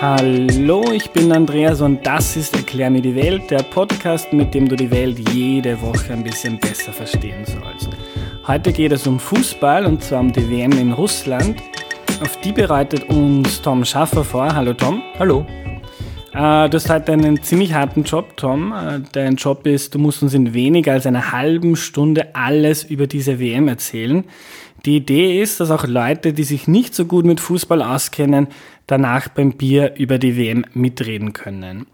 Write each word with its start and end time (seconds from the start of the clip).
Hallo, 0.00 0.92
ich 0.92 1.10
bin 1.10 1.32
Andreas 1.32 1.80
und 1.80 2.06
das 2.06 2.36
ist 2.36 2.54
Erklär 2.54 2.88
mir 2.88 3.02
die 3.02 3.16
Welt, 3.16 3.50
der 3.50 3.64
Podcast, 3.64 4.32
mit 4.32 4.54
dem 4.54 4.68
du 4.68 4.76
die 4.76 4.92
Welt 4.92 5.18
jede 5.30 5.82
Woche 5.82 6.12
ein 6.12 6.22
bisschen 6.22 6.56
besser 6.60 6.92
verstehen 6.92 7.44
sollst. 7.44 7.88
Heute 8.46 8.72
geht 8.72 8.92
es 8.92 9.08
um 9.08 9.18
Fußball 9.18 9.84
und 9.86 10.04
zwar 10.04 10.20
um 10.20 10.32
die 10.32 10.48
WM 10.48 10.70
in 10.78 10.92
Russland. 10.92 11.60
Auf 12.22 12.38
die 12.42 12.52
bereitet 12.52 13.08
uns 13.08 13.60
Tom 13.60 13.84
Schaffer 13.84 14.22
vor. 14.22 14.54
Hallo 14.54 14.72
Tom. 14.72 15.02
Hallo. 15.18 15.44
Äh, 16.32 16.68
du 16.68 16.74
hast 16.74 16.88
heute 16.88 17.12
einen 17.14 17.42
ziemlich 17.42 17.74
harten 17.74 18.04
Job, 18.04 18.36
Tom. 18.36 18.72
Äh, 18.72 19.00
dein 19.10 19.34
Job 19.34 19.66
ist, 19.66 19.96
du 19.96 19.98
musst 19.98 20.22
uns 20.22 20.32
in 20.32 20.54
weniger 20.54 20.92
als 20.92 21.06
einer 21.06 21.32
halben 21.32 21.74
Stunde 21.74 22.36
alles 22.36 22.84
über 22.84 23.08
diese 23.08 23.40
WM 23.40 23.66
erzählen. 23.66 24.24
Die 24.88 24.96
Idee 24.96 25.42
ist, 25.42 25.60
dass 25.60 25.70
auch 25.70 25.86
Leute, 25.86 26.32
die 26.32 26.44
sich 26.44 26.66
nicht 26.66 26.94
so 26.94 27.04
gut 27.04 27.26
mit 27.26 27.40
Fußball 27.40 27.82
auskennen, 27.82 28.46
danach 28.86 29.28
beim 29.28 29.52
Bier 29.52 29.96
über 29.96 30.16
die 30.16 30.38
WM 30.38 30.64
mitreden 30.72 31.34
können. 31.34 31.86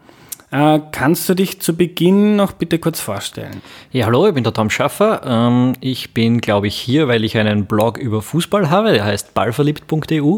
Äh, 0.49 0.79
kannst 0.93 1.27
du 1.27 1.33
dich 1.33 1.59
zu 1.59 1.75
Beginn 1.75 2.37
noch 2.37 2.53
bitte 2.53 2.79
kurz 2.79 3.01
vorstellen? 3.01 3.61
Ja, 3.91 4.05
hallo, 4.05 4.29
ich 4.29 4.33
bin 4.33 4.45
der 4.45 4.53
Tom 4.53 4.69
Schaffer. 4.69 5.23
Ähm, 5.25 5.73
ich 5.81 6.13
bin, 6.13 6.39
glaube 6.39 6.67
ich, 6.67 6.77
hier, 6.77 7.09
weil 7.09 7.25
ich 7.25 7.37
einen 7.37 7.65
Blog 7.65 7.97
über 7.97 8.21
Fußball 8.21 8.69
habe, 8.69 8.93
der 8.93 9.03
heißt 9.03 9.33
ballverliebt.eu, 9.33 10.37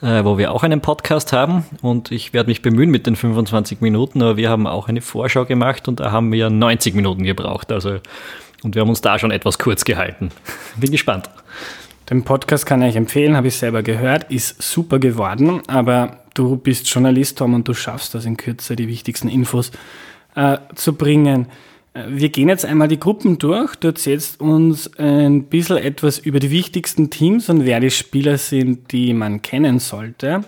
äh, 0.00 0.24
wo 0.24 0.38
wir 0.38 0.52
auch 0.52 0.62
einen 0.62 0.80
Podcast 0.80 1.34
haben 1.34 1.66
und 1.82 2.10
ich 2.10 2.32
werde 2.32 2.48
mich 2.48 2.62
bemühen 2.62 2.88
mit 2.90 3.06
den 3.06 3.16
25 3.16 3.82
Minuten, 3.82 4.22
aber 4.22 4.38
wir 4.38 4.48
haben 4.48 4.66
auch 4.66 4.88
eine 4.88 5.02
Vorschau 5.02 5.44
gemacht 5.44 5.88
und 5.88 6.00
da 6.00 6.10
haben 6.10 6.32
wir 6.32 6.48
90 6.48 6.94
Minuten 6.94 7.24
gebraucht. 7.24 7.70
Also, 7.70 7.98
und 8.62 8.74
wir 8.74 8.80
haben 8.80 8.88
uns 8.88 9.02
da 9.02 9.18
schon 9.18 9.30
etwas 9.30 9.58
kurz 9.58 9.84
gehalten. 9.84 10.30
Bin 10.76 10.90
gespannt. 10.90 11.28
Den 12.10 12.22
Podcast 12.22 12.64
kann 12.64 12.80
ich 12.80 12.96
empfehlen, 12.96 13.36
habe 13.36 13.48
ich 13.48 13.56
selber 13.56 13.82
gehört, 13.82 14.30
ist 14.30 14.62
super 14.62 14.98
geworden, 14.98 15.60
aber 15.66 16.20
du 16.32 16.56
bist 16.56 16.88
Journalist, 16.88 17.36
Tom, 17.36 17.52
und 17.52 17.68
du 17.68 17.74
schaffst 17.74 18.14
das 18.14 18.24
in 18.24 18.38
Kürze, 18.38 18.76
die 18.76 18.88
wichtigsten 18.88 19.28
Infos 19.28 19.72
äh, 20.34 20.56
zu 20.74 20.94
bringen. 20.94 21.48
Äh, 21.92 22.04
wir 22.08 22.30
gehen 22.30 22.48
jetzt 22.48 22.64
einmal 22.64 22.88
die 22.88 22.98
Gruppen 22.98 23.36
durch. 23.36 23.76
Du 23.76 23.88
erzählst 23.88 24.40
uns 24.40 24.90
ein 24.96 25.44
bisschen 25.44 25.76
etwas 25.76 26.18
über 26.18 26.40
die 26.40 26.50
wichtigsten 26.50 27.10
Teams 27.10 27.50
und 27.50 27.66
wer 27.66 27.78
die 27.78 27.90
Spieler 27.90 28.38
sind, 28.38 28.90
die 28.92 29.12
man 29.12 29.42
kennen 29.42 29.78
sollte. 29.78 30.44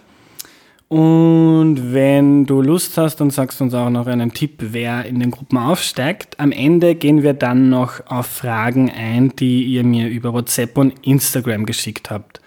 Und 0.92 1.92
wenn 1.94 2.46
du 2.46 2.62
Lust 2.62 2.98
hast, 2.98 3.20
dann 3.20 3.30
sagst 3.30 3.60
du 3.60 3.64
uns 3.64 3.74
auch 3.74 3.91
noch 3.91 4.08
einen 4.08 4.33
Tipp, 4.33 4.55
wer 4.58 5.05
in 5.05 5.20
den 5.20 5.30
Gruppen 5.30 5.56
aufsteigt. 5.56 6.41
Am 6.41 6.50
Ende 6.50 6.97
gehen 6.97 7.22
wir 7.22 7.32
dann 7.32 7.70
noch 7.70 8.05
auf 8.06 8.27
Fragen 8.27 8.91
ein, 8.91 9.30
die 9.36 9.62
ihr 9.66 9.84
mir 9.84 10.08
über 10.08 10.32
WhatsApp 10.32 10.77
und 10.77 11.06
Instagram 11.06 11.64
geschickt 11.64 12.10
habt. 12.10 12.41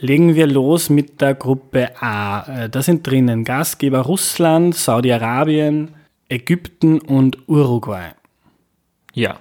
Legen 0.00 0.34
wir 0.34 0.46
los 0.46 0.90
mit 0.90 1.22
der 1.22 1.34
Gruppe 1.34 1.90
A. 2.02 2.64
Äh, 2.64 2.68
da 2.68 2.82
sind 2.82 3.06
drinnen 3.06 3.42
Gastgeber 3.44 4.00
Russland, 4.00 4.74
Saudi-Arabien, 4.74 5.92
Ägypten 6.28 7.00
und 7.00 7.48
Uruguay. 7.48 8.10
Ja, 9.14 9.40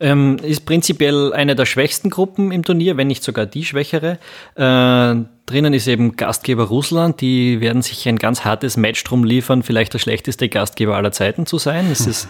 ähm, 0.00 0.36
ist 0.42 0.66
prinzipiell 0.66 1.32
eine 1.32 1.54
der 1.54 1.66
schwächsten 1.66 2.10
Gruppen 2.10 2.52
im 2.52 2.64
Turnier, 2.64 2.96
wenn 2.96 3.06
nicht 3.06 3.22
sogar 3.22 3.46
die 3.46 3.64
schwächere. 3.64 4.18
Äh, 4.54 5.24
drinnen 5.46 5.74
ist 5.74 5.86
eben 5.86 6.16
Gastgeber 6.16 6.64
Russland. 6.64 7.20
Die 7.20 7.60
werden 7.60 7.82
sich 7.82 8.08
ein 8.08 8.18
ganz 8.18 8.44
hartes 8.44 8.76
Match 8.76 9.02
drum 9.04 9.24
liefern, 9.24 9.62
vielleicht 9.62 9.94
der 9.94 9.98
schlechteste 9.98 10.48
Gastgeber 10.48 10.96
aller 10.96 11.12
Zeiten 11.12 11.46
zu 11.46 11.58
sein. 11.58 11.88
Es 11.90 12.06
ist 12.06 12.28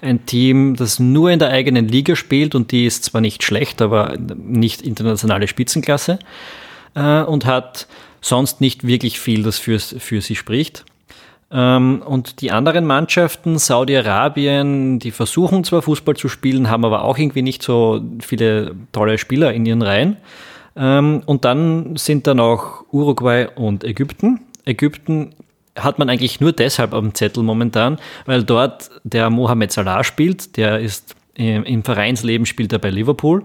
ein 0.00 0.26
Team, 0.26 0.76
das 0.76 0.98
nur 0.98 1.30
in 1.30 1.38
der 1.38 1.50
eigenen 1.50 1.88
Liga 1.88 2.14
spielt 2.14 2.54
und 2.54 2.70
die 2.70 2.86
ist 2.86 3.04
zwar 3.04 3.20
nicht 3.20 3.42
schlecht, 3.42 3.82
aber 3.82 4.16
nicht 4.18 4.82
internationale 4.82 5.48
Spitzenklasse 5.48 6.18
äh, 6.94 7.22
und 7.22 7.46
hat 7.46 7.88
sonst 8.20 8.60
nicht 8.60 8.86
wirklich 8.86 9.18
viel, 9.18 9.42
das 9.42 9.58
für, 9.58 9.78
für 9.78 10.20
sie 10.20 10.36
spricht. 10.36 10.84
Ähm, 11.50 12.02
und 12.04 12.40
die 12.40 12.50
anderen 12.50 12.84
Mannschaften, 12.84 13.58
Saudi-Arabien, 13.58 14.98
die 14.98 15.10
versuchen 15.10 15.64
zwar 15.64 15.82
Fußball 15.82 16.16
zu 16.16 16.28
spielen, 16.28 16.68
haben 16.68 16.84
aber 16.84 17.04
auch 17.04 17.16
irgendwie 17.16 17.42
nicht 17.42 17.62
so 17.62 18.02
viele 18.20 18.74
tolle 18.92 19.18
Spieler 19.18 19.52
in 19.54 19.64
ihren 19.64 19.82
Reihen. 19.82 20.16
Ähm, 20.76 21.22
und 21.24 21.44
dann 21.44 21.96
sind 21.96 22.26
da 22.26 22.34
noch 22.34 22.84
Uruguay 22.92 23.48
und 23.54 23.82
Ägypten. 23.84 24.40
Ägypten 24.64 25.34
hat 25.74 25.98
man 25.98 26.10
eigentlich 26.10 26.40
nur 26.40 26.52
deshalb 26.52 26.92
am 26.92 27.14
Zettel 27.14 27.42
momentan, 27.42 27.98
weil 28.26 28.42
dort 28.42 28.90
der 29.04 29.30
Mohamed 29.30 29.72
Salah 29.72 30.04
spielt. 30.04 30.56
Der 30.56 30.80
ist 30.80 31.14
im 31.34 31.84
Vereinsleben 31.84 32.46
spielt 32.46 32.72
er 32.72 32.80
bei 32.80 32.90
Liverpool 32.90 33.44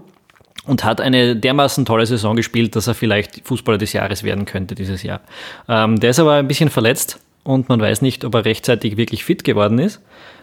und 0.66 0.82
hat 0.82 1.00
eine 1.00 1.36
dermaßen 1.36 1.84
tolle 1.84 2.06
Saison 2.06 2.34
gespielt, 2.34 2.74
dass 2.74 2.88
er 2.88 2.94
vielleicht 2.94 3.46
Fußballer 3.46 3.78
des 3.78 3.92
Jahres 3.92 4.24
werden 4.24 4.46
könnte 4.46 4.74
dieses 4.74 5.04
Jahr. 5.04 5.20
Ähm, 5.68 6.00
der 6.00 6.10
ist 6.10 6.18
aber 6.18 6.34
ein 6.34 6.48
bisschen 6.48 6.70
verletzt 6.70 7.20
und 7.44 7.68
man 7.68 7.80
weiß 7.80 8.02
nicht, 8.02 8.24
ob 8.24 8.34
er 8.34 8.44
rechtzeitig 8.44 8.96
wirklich 8.96 9.24
fit 9.24 9.44
geworden 9.44 9.78
ist. 9.78 10.00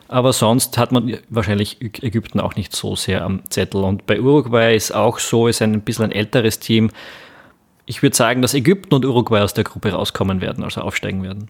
Aber 0.08 0.34
sonst 0.34 0.78
hat 0.78 0.92
man 0.92 1.18
wahrscheinlich 1.30 1.78
Ägypten 1.82 2.40
auch 2.40 2.56
nicht 2.56 2.76
so 2.76 2.96
sehr 2.96 3.24
am 3.24 3.42
Zettel. 3.50 3.84
Und 3.84 4.06
bei 4.06 4.20
Uruguay 4.20 4.76
ist 4.76 4.94
auch 4.94 5.20
so, 5.20 5.48
ist 5.48 5.62
ein 5.62 5.82
bisschen 5.82 6.06
ein 6.06 6.12
älteres 6.12 6.60
Team. 6.60 6.92
Ich 7.86 8.04
würde 8.04 8.16
sagen, 8.16 8.42
dass 8.42 8.54
Ägypten 8.54 8.94
und 8.94 9.06
Uruguay 9.06 9.42
aus 9.42 9.54
der 9.54 9.64
Gruppe 9.64 9.92
rauskommen 9.94 10.42
werden, 10.42 10.64
also 10.64 10.82
aufsteigen 10.82 11.24
werden. 11.24 11.50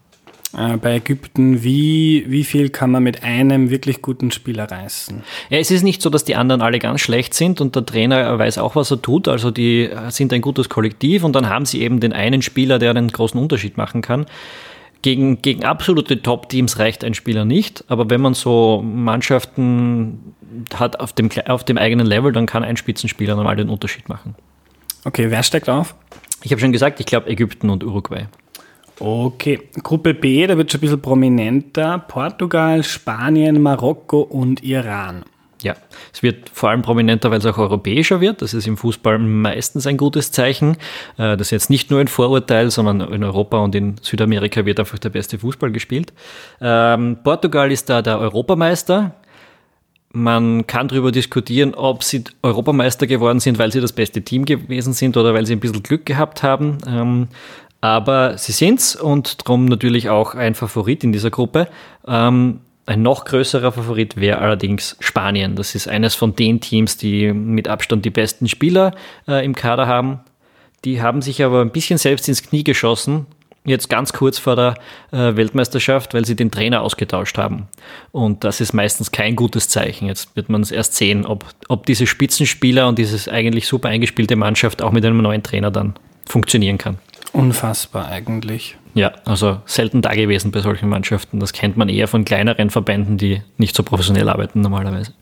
Äh, 0.56 0.76
bei 0.76 0.96
Ägypten, 0.96 1.62
wie, 1.64 2.24
wie 2.28 2.44
viel 2.44 2.68
kann 2.68 2.90
man 2.90 3.02
mit 3.02 3.24
einem 3.24 3.70
wirklich 3.70 4.02
guten 4.02 4.30
Spieler 4.30 4.70
reißen? 4.70 5.22
Ja, 5.50 5.58
es 5.58 5.70
ist 5.70 5.82
nicht 5.82 6.02
so, 6.02 6.08
dass 6.10 6.24
die 6.24 6.36
anderen 6.36 6.62
alle 6.62 6.78
ganz 6.78 7.00
schlecht 7.00 7.34
sind 7.34 7.60
und 7.60 7.74
der 7.74 7.84
Trainer 7.84 8.38
weiß 8.38 8.58
auch, 8.58 8.76
was 8.76 8.90
er 8.90 9.02
tut. 9.02 9.28
Also 9.28 9.50
die 9.50 9.90
sind 10.10 10.32
ein 10.32 10.40
gutes 10.40 10.68
Kollektiv 10.68 11.24
und 11.24 11.34
dann 11.34 11.48
haben 11.48 11.66
sie 11.66 11.80
eben 11.80 12.00
den 12.00 12.12
einen 12.12 12.42
Spieler, 12.42 12.78
der 12.78 12.90
einen 12.90 13.08
großen 13.08 13.40
Unterschied 13.40 13.76
machen 13.76 14.02
kann. 14.02 14.26
Gegen, 15.02 15.42
gegen 15.42 15.64
absolute 15.64 16.22
Top-Teams 16.22 16.78
reicht 16.78 17.02
ein 17.02 17.14
Spieler 17.14 17.44
nicht, 17.44 17.84
aber 17.88 18.08
wenn 18.08 18.20
man 18.20 18.34
so 18.34 18.82
Mannschaften 18.82 20.34
hat 20.74 21.00
auf 21.00 21.12
dem, 21.12 21.28
auf 21.48 21.64
dem 21.64 21.76
eigenen 21.76 22.06
Level, 22.06 22.32
dann 22.32 22.46
kann 22.46 22.62
ein 22.62 22.76
Spitzenspieler 22.76 23.34
normal 23.34 23.56
den 23.56 23.68
Unterschied 23.68 24.08
machen. 24.08 24.36
Okay, 25.04 25.30
wer 25.30 25.42
steigt 25.42 25.68
auf? 25.68 25.96
Ich 26.44 26.52
habe 26.52 26.60
schon 26.60 26.72
gesagt, 26.72 27.00
ich 27.00 27.06
glaube 27.06 27.28
Ägypten 27.28 27.70
und 27.70 27.82
Uruguay. 27.82 28.26
Okay, 29.00 29.60
Gruppe 29.82 30.14
B, 30.14 30.46
da 30.46 30.56
wird 30.56 30.70
schon 30.70 30.78
ein 30.78 30.82
bisschen 30.82 31.02
prominenter. 31.02 31.98
Portugal, 31.98 32.84
Spanien, 32.84 33.60
Marokko 33.60 34.20
und 34.20 34.62
Iran. 34.62 35.24
Ja, 35.62 35.76
es 36.12 36.22
wird 36.22 36.48
vor 36.48 36.70
allem 36.70 36.82
prominenter, 36.82 37.30
weil 37.30 37.38
es 37.38 37.46
auch 37.46 37.58
europäischer 37.58 38.20
wird. 38.20 38.42
Das 38.42 38.52
ist 38.52 38.66
im 38.66 38.76
Fußball 38.76 39.18
meistens 39.18 39.86
ein 39.86 39.96
gutes 39.96 40.32
Zeichen. 40.32 40.76
Äh, 41.18 41.36
das 41.36 41.48
ist 41.48 41.50
jetzt 41.50 41.70
nicht 41.70 41.90
nur 41.90 42.00
ein 42.00 42.08
Vorurteil, 42.08 42.70
sondern 42.70 43.00
in 43.12 43.22
Europa 43.22 43.58
und 43.58 43.74
in 43.74 43.96
Südamerika 44.02 44.64
wird 44.66 44.80
einfach 44.80 44.98
der 44.98 45.10
beste 45.10 45.38
Fußball 45.38 45.70
gespielt. 45.70 46.12
Ähm, 46.60 47.18
Portugal 47.22 47.70
ist 47.70 47.88
da 47.88 48.02
der 48.02 48.18
Europameister. 48.18 49.14
Man 50.14 50.66
kann 50.66 50.88
darüber 50.88 51.10
diskutieren, 51.10 51.74
ob 51.74 52.04
sie 52.04 52.24
Europameister 52.42 53.06
geworden 53.06 53.40
sind, 53.40 53.58
weil 53.58 53.72
sie 53.72 53.80
das 53.80 53.92
beste 53.92 54.20
Team 54.20 54.44
gewesen 54.44 54.92
sind 54.92 55.16
oder 55.16 55.32
weil 55.32 55.46
sie 55.46 55.54
ein 55.54 55.60
bisschen 55.60 55.82
Glück 55.82 56.04
gehabt 56.04 56.42
haben. 56.42 56.78
Ähm, 56.86 57.28
aber 57.80 58.36
sie 58.36 58.52
sind's 58.52 58.94
und 58.94 59.40
darum 59.46 59.64
natürlich 59.64 60.10
auch 60.10 60.34
ein 60.34 60.54
Favorit 60.54 61.02
in 61.02 61.12
dieser 61.12 61.30
Gruppe. 61.30 61.68
Ein 62.92 63.00
noch 63.00 63.24
größerer 63.24 63.72
Favorit 63.72 64.18
wäre 64.18 64.36
allerdings 64.36 64.98
Spanien. 65.00 65.56
Das 65.56 65.74
ist 65.74 65.88
eines 65.88 66.14
von 66.14 66.36
den 66.36 66.60
Teams, 66.60 66.98
die 66.98 67.32
mit 67.32 67.66
Abstand 67.66 68.04
die 68.04 68.10
besten 68.10 68.48
Spieler 68.48 68.94
äh, 69.26 69.42
im 69.42 69.54
Kader 69.54 69.86
haben. 69.86 70.20
Die 70.84 71.00
haben 71.00 71.22
sich 71.22 71.42
aber 71.42 71.62
ein 71.62 71.70
bisschen 71.70 71.96
selbst 71.96 72.28
ins 72.28 72.42
Knie 72.42 72.64
geschossen, 72.64 73.24
jetzt 73.64 73.88
ganz 73.88 74.12
kurz 74.12 74.38
vor 74.38 74.56
der 74.56 74.74
äh, 75.10 75.36
Weltmeisterschaft, 75.36 76.12
weil 76.12 76.26
sie 76.26 76.36
den 76.36 76.50
Trainer 76.50 76.82
ausgetauscht 76.82 77.38
haben. 77.38 77.66
Und 78.10 78.44
das 78.44 78.60
ist 78.60 78.74
meistens 78.74 79.10
kein 79.10 79.36
gutes 79.36 79.70
Zeichen. 79.70 80.06
Jetzt 80.06 80.36
wird 80.36 80.50
man 80.50 80.60
es 80.60 80.70
erst 80.70 80.94
sehen, 80.94 81.24
ob, 81.24 81.46
ob 81.68 81.86
diese 81.86 82.06
Spitzenspieler 82.06 82.88
und 82.88 82.98
diese 82.98 83.32
eigentlich 83.32 83.68
super 83.68 83.88
eingespielte 83.88 84.36
Mannschaft 84.36 84.82
auch 84.82 84.92
mit 84.92 85.02
einem 85.06 85.22
neuen 85.22 85.42
Trainer 85.42 85.70
dann 85.70 85.94
funktionieren 86.26 86.76
kann. 86.76 86.98
Unfassbar 87.32 88.08
eigentlich. 88.08 88.76
Ja, 88.94 89.12
also 89.24 89.62
selten 89.64 90.02
da 90.02 90.12
gewesen 90.12 90.50
bei 90.50 90.60
solchen 90.60 90.88
Mannschaften. 90.88 91.40
Das 91.40 91.52
kennt 91.52 91.76
man 91.76 91.88
eher 91.88 92.08
von 92.08 92.24
kleineren 92.24 92.68
Verbänden, 92.68 93.16
die 93.16 93.42
nicht 93.56 93.74
so 93.74 93.82
professionell 93.82 94.28
arbeiten 94.28 94.60
normalerweise. 94.60 95.14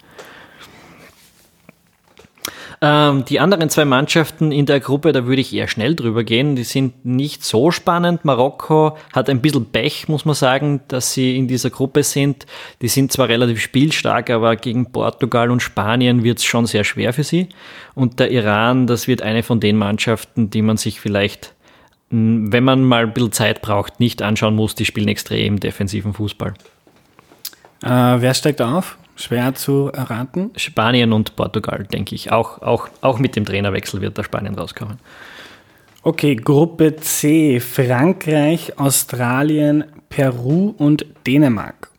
Ähm, 2.83 3.27
die 3.27 3.39
anderen 3.39 3.69
zwei 3.69 3.85
Mannschaften 3.85 4.53
in 4.53 4.65
der 4.65 4.81
Gruppe, 4.81 5.13
da 5.13 5.27
würde 5.27 5.43
ich 5.43 5.55
eher 5.55 5.69
schnell 5.69 5.95
drüber 5.95 6.25
gehen. 6.25 6.57
Die 6.57 6.65
sind 6.65 7.05
nicht 7.05 7.45
so 7.45 7.71
spannend. 7.71 8.25
Marokko 8.25 8.97
hat 9.13 9.29
ein 9.29 9.43
bisschen 9.43 9.67
Pech, 9.67 10.09
muss 10.09 10.25
man 10.25 10.35
sagen, 10.35 10.81
dass 10.89 11.13
sie 11.13 11.37
in 11.37 11.47
dieser 11.47 11.69
Gruppe 11.69 12.03
sind. 12.03 12.47
Die 12.81 12.89
sind 12.89 13.13
zwar 13.13 13.29
relativ 13.29 13.61
spielstark, 13.61 14.31
aber 14.31 14.57
gegen 14.57 14.93
Portugal 14.93 15.51
und 15.51 15.61
Spanien 15.61 16.25
wird 16.25 16.39
es 16.39 16.45
schon 16.45 16.65
sehr 16.65 16.85
schwer 16.85 17.13
für 17.13 17.25
sie. 17.25 17.51
Und 17.95 18.19
der 18.19 18.31
Iran, 18.31 18.87
das 18.87 19.07
wird 19.07 19.21
eine 19.21 19.43
von 19.43 19.61
den 19.61 19.77
Mannschaften, 19.77 20.49
die 20.49 20.63
man 20.63 20.79
sich 20.79 21.01
vielleicht 21.01 21.55
wenn 22.11 22.65
man 22.65 22.83
mal 22.83 23.05
ein 23.05 23.13
bisschen 23.13 23.33
Zeit 23.33 23.63
braucht, 23.63 24.01
nicht 24.01 24.21
anschauen 24.21 24.57
muss, 24.57 24.75
die 24.75 24.85
spielen 24.85 25.09
extrem 25.09 25.61
defensiven 25.61 26.13
Fußball. 26.13 26.55
Äh, 27.83 27.89
wer 27.89 28.35
steigt 28.35 28.61
auf? 28.61 28.99
Schwer 29.15 29.55
zu 29.55 29.91
erraten. 29.93 30.51
Spanien 30.57 31.13
und 31.13 31.37
Portugal, 31.37 31.87
denke 31.93 32.15
ich. 32.15 32.33
Auch, 32.33 32.63
auch, 32.63 32.89
auch 33.01 33.19
mit 33.19 33.37
dem 33.37 33.45
Trainerwechsel 33.45 34.01
wird 34.01 34.19
da 34.19 34.25
Spanien 34.25 34.55
rauskommen. 34.55 34.99
Okay, 36.03 36.35
Gruppe 36.35 36.97
C, 36.97 37.61
Frankreich, 37.61 38.79
Australien, 38.79 39.85
Peru 40.09 40.75
und 40.79 41.05
Dänemark. 41.27 41.91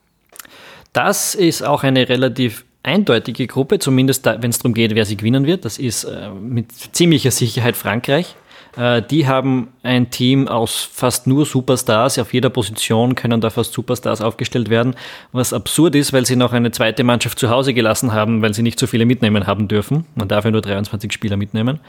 Das 0.92 1.36
ist 1.36 1.64
auch 1.64 1.84
eine 1.84 2.10
relativ 2.10 2.66
eindeutige 2.84 3.46
Gruppe, 3.46 3.80
zumindest 3.80 4.26
wenn 4.26 4.50
es 4.50 4.58
darum 4.58 4.74
geht, 4.74 4.96
wer 4.96 5.06
sie 5.06 5.16
gewinnen 5.16 5.46
wird. 5.46 5.64
Das 5.64 5.78
ist 5.78 6.04
äh, 6.04 6.32
mit 6.32 6.72
ziemlicher 6.72 7.32
Sicherheit 7.32 7.78
Frankreich. 7.78 8.36
Äh, 8.78 9.02
die 9.02 9.28
haben 9.28 9.70
ein 9.84 10.10
Team 10.12 10.48
aus 10.48 10.90
fast 10.92 11.28
nur 11.28 11.46
Superstars. 11.46 12.20
Auf 12.20 12.34
jeder 12.34 12.50
Position 12.50 13.16
können 13.16 13.42
da 13.42 13.50
fast 13.50 13.74
Superstars 13.74 14.22
aufgestellt 14.22 14.70
werden. 14.70 14.96
Was 15.32 15.54
absurd 15.54 15.96
ist, 15.96 16.14
weil 16.14 16.26
sie 16.26 16.36
noch 16.36 16.54
eine 16.54 16.72
zweite 16.72 17.04
Mannschaft 17.04 17.40
zu 17.40 17.50
Hause 17.50 17.74
gelassen 17.74 18.14
haben, 18.14 18.42
weil 18.42 18.54
sie 18.54 18.64
nicht 18.64 18.80
so 18.80 18.88
viele 18.88 19.06
mitnehmen 19.06 19.48
haben 19.48 19.68
dürfen. 19.68 20.06
Man 20.16 20.28
darf 20.28 20.46
ja 20.46 20.52
nur 20.52 20.62
23 20.62 21.12
Spieler 21.12 21.38
mitnehmen, 21.38 21.80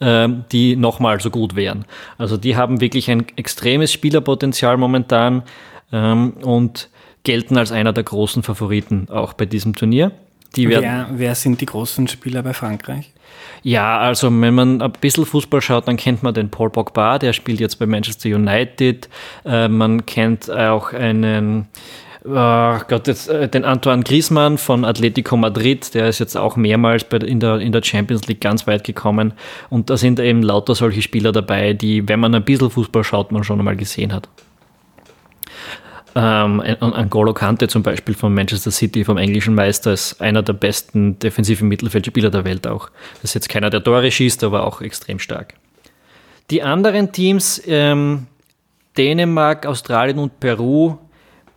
äh, 0.00 0.28
die 0.52 0.76
nochmal 0.76 1.20
so 1.20 1.30
gut 1.30 1.56
wären. 1.56 1.84
Also 2.18 2.36
die 2.36 2.56
haben 2.56 2.80
wirklich 2.80 3.10
ein 3.10 3.26
extremes 3.36 3.92
Spielerpotenzial 3.92 4.76
momentan 4.76 5.42
ähm, 5.92 6.32
und 6.42 6.90
gelten 7.22 7.58
als 7.58 7.72
einer 7.72 7.92
der 7.92 8.04
großen 8.04 8.42
Favoriten 8.42 9.08
auch 9.10 9.32
bei 9.32 9.46
diesem 9.46 9.74
Turnier. 9.74 10.12
Wer, 10.56 11.08
wer 11.12 11.34
sind 11.34 11.60
die 11.60 11.66
großen 11.66 12.08
Spieler 12.08 12.42
bei 12.42 12.52
Frankreich? 12.52 13.12
Ja, 13.62 13.98
also 13.98 14.28
wenn 14.40 14.54
man 14.54 14.80
ein 14.80 14.92
bisschen 15.00 15.26
Fußball 15.26 15.60
schaut, 15.60 15.88
dann 15.88 15.96
kennt 15.96 16.22
man 16.22 16.34
den 16.34 16.50
Paul 16.50 16.70
Pogba, 16.70 17.18
der 17.18 17.32
spielt 17.32 17.60
jetzt 17.60 17.78
bei 17.78 17.86
Manchester 17.86 18.28
United. 18.28 19.08
Äh, 19.44 19.68
man 19.68 20.06
kennt 20.06 20.50
auch 20.50 20.92
einen 20.92 21.66
Oh 22.28 22.78
Gott, 22.88 23.06
jetzt, 23.06 23.28
äh, 23.28 23.48
den 23.48 23.64
Antoine 23.64 24.02
Griezmann 24.02 24.58
von 24.58 24.84
Atletico 24.84 25.36
Madrid, 25.36 25.94
der 25.94 26.08
ist 26.08 26.18
jetzt 26.18 26.36
auch 26.36 26.56
mehrmals 26.56 27.04
bei, 27.04 27.18
in, 27.18 27.38
der, 27.38 27.58
in 27.58 27.70
der 27.70 27.84
Champions 27.84 28.26
League 28.26 28.40
ganz 28.40 28.66
weit 28.66 28.82
gekommen. 28.82 29.32
Und 29.70 29.90
da 29.90 29.96
sind 29.96 30.18
eben 30.18 30.42
lauter 30.42 30.74
solche 30.74 31.02
Spieler 31.02 31.30
dabei, 31.30 31.72
die, 31.72 32.08
wenn 32.08 32.18
man 32.18 32.34
ein 32.34 32.44
bisschen 32.44 32.70
Fußball 32.70 33.04
schaut, 33.04 33.30
man 33.30 33.44
schon 33.44 33.60
einmal 33.60 33.76
gesehen 33.76 34.12
hat. 34.12 34.28
Ähm, 36.18 36.62
Angolo 36.80 37.34
Kante 37.34 37.68
zum 37.68 37.82
Beispiel 37.82 38.14
von 38.14 38.32
Manchester 38.32 38.70
City, 38.70 39.04
vom 39.04 39.18
englischen 39.18 39.54
Meister, 39.54 39.92
ist 39.92 40.18
einer 40.22 40.42
der 40.42 40.54
besten 40.54 41.18
defensiven 41.18 41.68
Mittelfeldspieler 41.68 42.30
der 42.30 42.46
Welt 42.46 42.66
auch. 42.66 42.88
Das 43.16 43.24
ist 43.24 43.34
jetzt 43.34 43.50
keiner, 43.50 43.68
der 43.68 43.84
Tore 43.84 44.10
schießt, 44.10 44.42
aber 44.42 44.64
auch 44.64 44.80
extrem 44.80 45.18
stark. 45.18 45.52
Die 46.50 46.62
anderen 46.62 47.12
Teams, 47.12 47.62
ähm, 47.66 48.28
Dänemark, 48.96 49.66
Australien 49.66 50.18
und 50.18 50.40
Peru, 50.40 50.96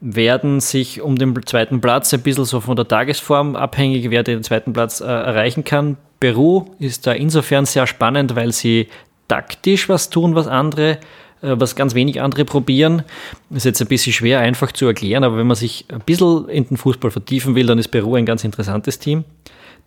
werden 0.01 0.59
sich 0.59 0.99
um 1.01 1.15
den 1.15 1.33
zweiten 1.45 1.79
Platz 1.79 2.13
ein 2.13 2.21
bisschen 2.21 2.43
so 2.43 2.59
von 2.59 2.75
der 2.75 2.87
Tagesform 2.87 3.55
abhängig, 3.55 4.09
wer 4.09 4.23
den 4.23 4.43
zweiten 4.43 4.73
Platz 4.73 4.99
äh, 4.99 5.05
erreichen 5.05 5.63
kann. 5.63 5.95
Peru 6.19 6.65
ist 6.79 7.07
da 7.07 7.13
insofern 7.13 7.65
sehr 7.65 7.87
spannend, 7.87 8.35
weil 8.35 8.51
sie 8.51 8.89
taktisch 9.29 9.87
was 9.87 10.09
tun, 10.09 10.35
was 10.35 10.47
andere 10.47 10.97
was 11.41 11.75
ganz 11.75 11.95
wenig 11.95 12.21
andere 12.21 12.45
probieren. 12.45 13.03
Ist 13.49 13.65
jetzt 13.65 13.81
ein 13.81 13.87
bisschen 13.87 14.13
schwer 14.13 14.39
einfach 14.39 14.71
zu 14.71 14.85
erklären, 14.85 15.23
aber 15.23 15.37
wenn 15.37 15.47
man 15.47 15.55
sich 15.55 15.85
ein 15.89 16.01
bisschen 16.01 16.49
in 16.49 16.67
den 16.67 16.77
Fußball 16.77 17.11
vertiefen 17.11 17.55
will, 17.55 17.67
dann 17.67 17.79
ist 17.79 17.89
Peru 17.89 18.15
ein 18.15 18.25
ganz 18.25 18.43
interessantes 18.43 18.99
Team. 18.99 19.23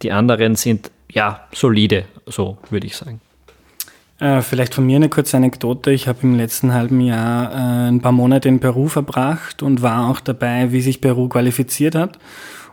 Die 0.03 0.13
anderen 0.13 0.57
sind 0.57 0.91
ja 1.11 1.43
solide, 1.53 2.05
so 2.27 2.59
würde 2.71 2.87
ich 2.87 2.97
sagen. 2.97 3.21
Äh, 4.19 4.41
vielleicht 4.41 4.75
von 4.75 4.87
mir 4.87 4.97
eine 4.97 5.09
kurze 5.09 5.37
Anekdote. 5.37 5.93
Ich 5.93 6.09
habe 6.09 6.21
im 6.23 6.37
letzten 6.37 6.73
halben 6.73 7.01
Jahr 7.01 7.53
äh, 7.53 7.89
ein 7.89 8.01
paar 8.01 8.13
Monate 8.13 8.49
in 8.49 8.61
Peru 8.61 8.89
verbracht 8.89 9.63
und 9.63 9.83
war 9.83 10.09
auch 10.09 10.21
dabei, 10.21 10.73
wie 10.73 10.81
sich 10.81 11.01
Peru 11.01 11.29
qualifiziert 11.29 11.95
hat 11.95 12.19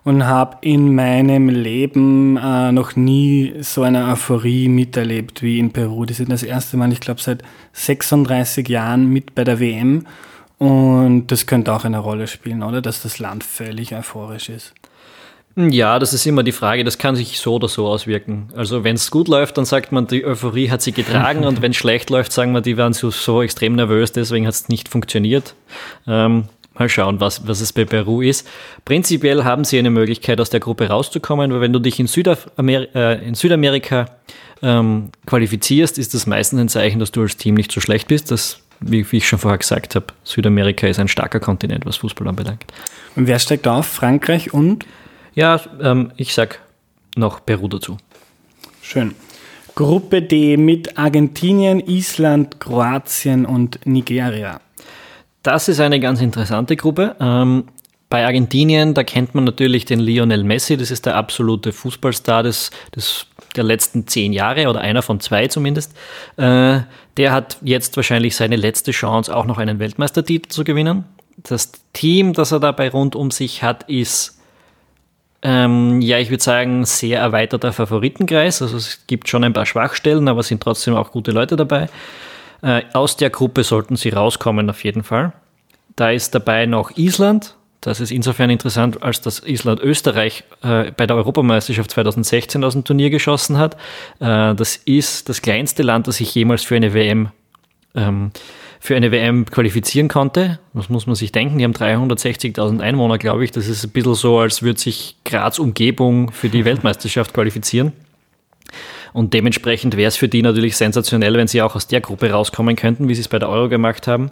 und 0.04 0.26
habe 0.26 0.58
in 0.62 0.96
meinem 0.96 1.50
Leben 1.50 2.38
äh, 2.38 2.72
noch 2.72 2.96
nie 2.96 3.54
so 3.62 3.84
eine 3.84 4.06
Euphorie 4.08 4.70
miterlebt 4.70 5.42
wie 5.44 5.60
in 5.60 5.72
Peru. 5.72 6.06
Die 6.06 6.14
sind 6.14 6.32
das 6.32 6.44
erste 6.44 6.78
Mal, 6.78 6.92
ich 6.92 7.00
glaube, 7.00 7.22
seit 7.22 7.44
36 7.74 8.68
Jahren 8.68 9.08
mit 9.08 9.36
bei 9.36 9.44
der 9.44 9.60
WM 9.60 10.06
und 10.58 11.28
das 11.28 11.46
könnte 11.46 11.74
auch 11.74 11.86
eine 11.86 12.00
Rolle 12.00 12.28
spielen, 12.28 12.64
oder? 12.64 12.82
Dass 12.82 13.02
das 13.02 13.18
Land 13.20 13.44
völlig 13.44 13.96
euphorisch 13.96 14.50
ist. 14.50 14.74
Ja, 15.56 16.00
das 16.00 16.14
ist 16.14 16.26
immer 16.26 16.44
die 16.44 16.52
Frage, 16.52 16.84
das 16.84 16.98
kann 16.98 17.16
sich 17.16 17.40
so 17.40 17.56
oder 17.56 17.68
so 17.68 17.88
auswirken. 17.88 18.50
Also 18.56 18.84
wenn 18.84 18.96
es 18.96 19.10
gut 19.10 19.28
läuft, 19.28 19.58
dann 19.58 19.66
sagt 19.66 19.92
man, 19.92 20.08
die 20.08 20.24
Euphorie 20.24 20.70
hat 20.70 20.82
sie 20.82 20.92
getragen 20.92 21.44
und 21.46 21.62
wenn 21.62 21.72
es 21.72 21.78
schlecht 21.78 22.10
läuft, 22.10 22.32
sagen 22.32 22.54
wir, 22.54 22.62
die 22.62 22.78
waren 22.78 22.94
so, 22.94 23.10
so 23.10 23.42
extrem 23.42 23.76
nervös, 23.76 24.12
deswegen 24.12 24.46
hat 24.46 24.54
es 24.54 24.70
nicht 24.70 24.90
funktioniert. 24.90 25.56
Ähm, 26.08 26.46
Mal 26.80 26.88
schauen, 26.88 27.20
was, 27.20 27.46
was 27.46 27.60
es 27.60 27.74
bei 27.74 27.84
Peru 27.84 28.22
ist. 28.22 28.48
Prinzipiell 28.86 29.44
haben 29.44 29.66
sie 29.66 29.78
eine 29.78 29.90
Möglichkeit, 29.90 30.40
aus 30.40 30.50
der 30.50 30.62
Gruppe 30.62 30.88
rauszukommen, 30.88 31.52
weil 31.52 31.60
wenn 31.60 31.74
du 31.74 31.80
dich 31.80 32.00
in, 32.00 32.08
Südamer 32.08 32.96
äh, 32.96 33.28
in 33.28 33.36
Südamerika 33.36 34.06
ähm, 34.62 35.10
qualifizierst, 35.26 35.98
ist 35.98 36.14
das 36.14 36.26
meistens 36.26 36.60
ein 36.60 36.70
Zeichen, 36.70 37.00
dass 37.00 37.12
du 37.12 37.22
als 37.22 37.36
Team 37.36 37.56
nicht 37.56 37.72
so 37.72 37.82
schlecht 37.82 38.08
bist. 38.08 38.32
Das, 38.32 38.62
wie, 38.80 39.10
wie 39.12 39.18
ich 39.18 39.28
schon 39.28 39.40
vorher 39.40 39.58
gesagt 39.58 39.96
habe, 39.96 40.06
Südamerika 40.24 40.88
ist 40.88 41.00
ein 41.00 41.10
starker 41.10 41.42
Kontinent, 41.42 41.86
was 41.86 41.98
Fußball 41.98 42.28
anbelangt. 42.30 42.64
Und 43.18 43.28
wer 43.28 43.40
steigt 43.40 43.68
auf? 43.68 43.86
Frankreich 43.86 44.54
und? 44.54 44.86
Ja, 45.36 45.60
ähm, 45.82 46.14
ich 46.16 46.34
sag 46.34 46.62
noch 47.18 47.46
Peru 47.46 47.68
dazu. 47.68 47.98
Schön. 48.82 49.16
Gruppe 49.76 50.22
D 50.22 50.56
mit 50.56 50.98
Argentinien, 50.98 51.82
Island, 51.82 52.60
Kroatien 52.60 53.46
und 53.46 53.86
Nigeria. 53.86 54.62
Das 55.44 55.68
ist 55.68 55.80
eine 55.80 56.00
ganz 56.00 56.22
interessante 56.22 56.76
Gruppe. 56.76 57.16
Ähm, 57.20 57.66
bei 58.10 58.26
Argentinien, 58.26 58.96
da 58.96 59.04
kennt 59.04 59.36
man 59.36 59.44
natürlich 59.44 59.86
den 59.86 60.00
Lionel 60.00 60.44
Messi, 60.44 60.78
das 60.78 60.90
ist 60.90 61.06
der 61.06 61.16
absolute 61.16 61.72
Fußballstar 61.72 62.42
des, 62.44 62.72
des, 62.96 63.28
der 63.56 63.64
letzten 63.64 64.08
zehn 64.08 64.34
Jahre 64.34 64.68
oder 64.68 64.82
einer 64.82 65.04
von 65.04 65.20
zwei 65.20 65.48
zumindest. 65.48 65.96
Äh, 66.36 66.80
der 67.18 67.32
hat 67.32 67.58
jetzt 67.62 67.96
wahrscheinlich 67.98 68.36
seine 68.36 68.56
letzte 68.56 68.92
Chance, 68.92 69.36
auch 69.36 69.46
noch 69.46 69.60
einen 69.60 69.78
Weltmeistertitel 69.78 70.50
zu 70.50 70.64
gewinnen. 70.64 71.06
Das 71.38 71.72
Team, 71.94 72.34
das 72.34 72.52
er 72.52 72.60
dabei 72.60 72.90
rund 72.90 73.16
um 73.16 73.30
sich 73.30 73.62
hat, 73.62 73.84
ist, 73.84 74.40
ähm, 75.42 76.02
ja, 76.02 76.18
ich 76.18 76.32
würde 76.32 76.44
sagen, 76.44 76.86
sehr 76.86 77.20
erweiterter 77.20 77.72
Favoritenkreis. 77.72 78.62
Also 78.62 78.76
es 78.78 79.06
gibt 79.06 79.30
schon 79.30 79.44
ein 79.44 79.54
paar 79.54 79.68
Schwachstellen, 79.68 80.28
aber 80.28 80.42
es 80.42 80.48
sind 80.48 80.62
trotzdem 80.62 80.96
auch 80.96 81.12
gute 81.12 81.32
Leute 81.32 81.56
dabei. 81.56 81.88
Äh, 82.62 82.84
aus 82.94 83.18
der 83.18 83.30
Gruppe 83.30 83.64
sollten 83.64 83.96
sie 83.96 84.10
rauskommen 84.10 84.70
auf 84.70 84.84
jeden 84.84 85.04
Fall. 85.04 85.34
Da 85.96 86.12
ist 86.12 86.36
dabei 86.36 86.66
noch 86.66 86.98
Island. 86.98 87.56
Das 87.82 88.02
ist 88.02 88.12
insofern 88.12 88.50
interessant, 88.50 89.02
als 89.02 89.22
dass 89.22 89.40
Island 89.40 89.80
Österreich 89.80 90.44
äh, 90.64 90.92
bei 90.92 91.08
der 91.08 91.16
Europameisterschaft 91.16 91.92
2016 91.92 92.64
aus 92.64 92.74
dem 92.74 92.84
Turnier 92.84 93.10
geschossen 93.10 93.58
hat. 93.58 93.76
Äh, 94.20 94.54
das 94.56 94.76
ist 94.76 95.30
das 95.30 95.42
kleinste 95.42 95.84
Land, 95.84 96.08
das 96.08 96.18
sich 96.18 96.36
jemals 96.36 96.64
für 96.64 96.76
eine 96.76 96.94
WM 96.94 97.30
ähm, 97.96 98.32
für 98.82 98.96
eine 98.96 99.12
WM 99.12 99.46
qualifizieren 99.46 100.08
konnte. 100.08 100.60
Das 100.74 100.90
muss 100.90 101.06
man 101.06 101.16
sich 101.16 101.34
denken. 101.34 101.58
Die 101.58 101.66
haben 101.66 101.74
360.000 101.74 102.80
Einwohner, 102.80 103.18
glaube 103.18 103.44
ich. 103.44 103.52
Das 103.52 103.68
ist 103.68 103.84
ein 103.84 103.92
bisschen 103.92 104.16
so, 104.16 104.40
als 104.40 104.64
würde 104.64 104.80
sich 104.80 105.18
Graz 105.26 105.60
Umgebung 105.60 106.32
für 106.32 106.48
die 106.48 106.64
Weltmeisterschaft 106.64 107.34
qualifizieren. 107.34 107.92
Und 109.14 109.34
dementsprechend 109.34 109.98
wäre 109.98 110.08
es 110.08 110.18
für 110.18 110.28
die 110.28 110.42
natürlich 110.42 110.78
sensationell, 110.78 111.34
wenn 111.34 111.48
sie 111.48 111.62
auch 111.62 111.76
aus 111.76 111.88
der 111.88 112.02
Gruppe 112.02 112.32
rauskommen 112.32 112.76
könnten, 112.76 113.08
wie 113.08 113.16
sie 113.16 113.22
es 113.22 113.28
bei 113.28 113.40
der 113.40 113.50
Euro 113.50 113.70
gemacht 113.70 114.08
haben. 114.08 114.32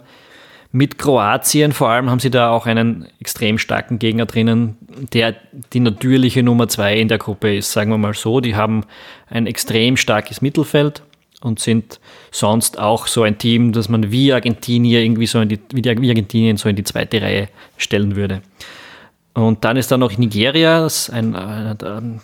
Mit 0.70 0.98
Kroatien 0.98 1.72
vor 1.72 1.88
allem 1.88 2.10
haben 2.10 2.20
sie 2.20 2.30
da 2.30 2.50
auch 2.50 2.66
einen 2.66 3.06
extrem 3.20 3.56
starken 3.56 3.98
Gegner 3.98 4.26
drinnen, 4.26 4.76
der 5.14 5.34
die 5.72 5.80
natürliche 5.80 6.42
Nummer 6.42 6.68
zwei 6.68 6.98
in 6.98 7.08
der 7.08 7.16
Gruppe 7.16 7.56
ist, 7.56 7.72
sagen 7.72 7.90
wir 7.90 7.96
mal 7.96 8.12
so. 8.12 8.40
Die 8.40 8.54
haben 8.54 8.84
ein 9.28 9.46
extrem 9.46 9.96
starkes 9.96 10.42
Mittelfeld 10.42 11.02
und 11.40 11.58
sind 11.58 12.00
sonst 12.30 12.78
auch 12.78 13.06
so 13.06 13.22
ein 13.22 13.38
Team, 13.38 13.72
das 13.72 13.88
man 13.88 14.10
wie 14.10 14.32
Argentinien 14.32 15.02
irgendwie 15.02 15.26
so 15.26 15.40
in 15.40 15.48
die, 15.48 15.60
wie 15.72 15.88
Argentinien 15.88 16.58
so 16.58 16.68
in 16.68 16.76
die 16.76 16.84
zweite 16.84 17.22
Reihe 17.22 17.48
stellen 17.78 18.14
würde. 18.14 18.42
Und 19.32 19.64
dann 19.64 19.76
ist 19.76 19.90
da 19.90 19.96
noch 19.96 20.18
Nigeria, 20.18 20.80
das 20.80 21.08
ein, 21.08 21.34
ein, 21.34 22.20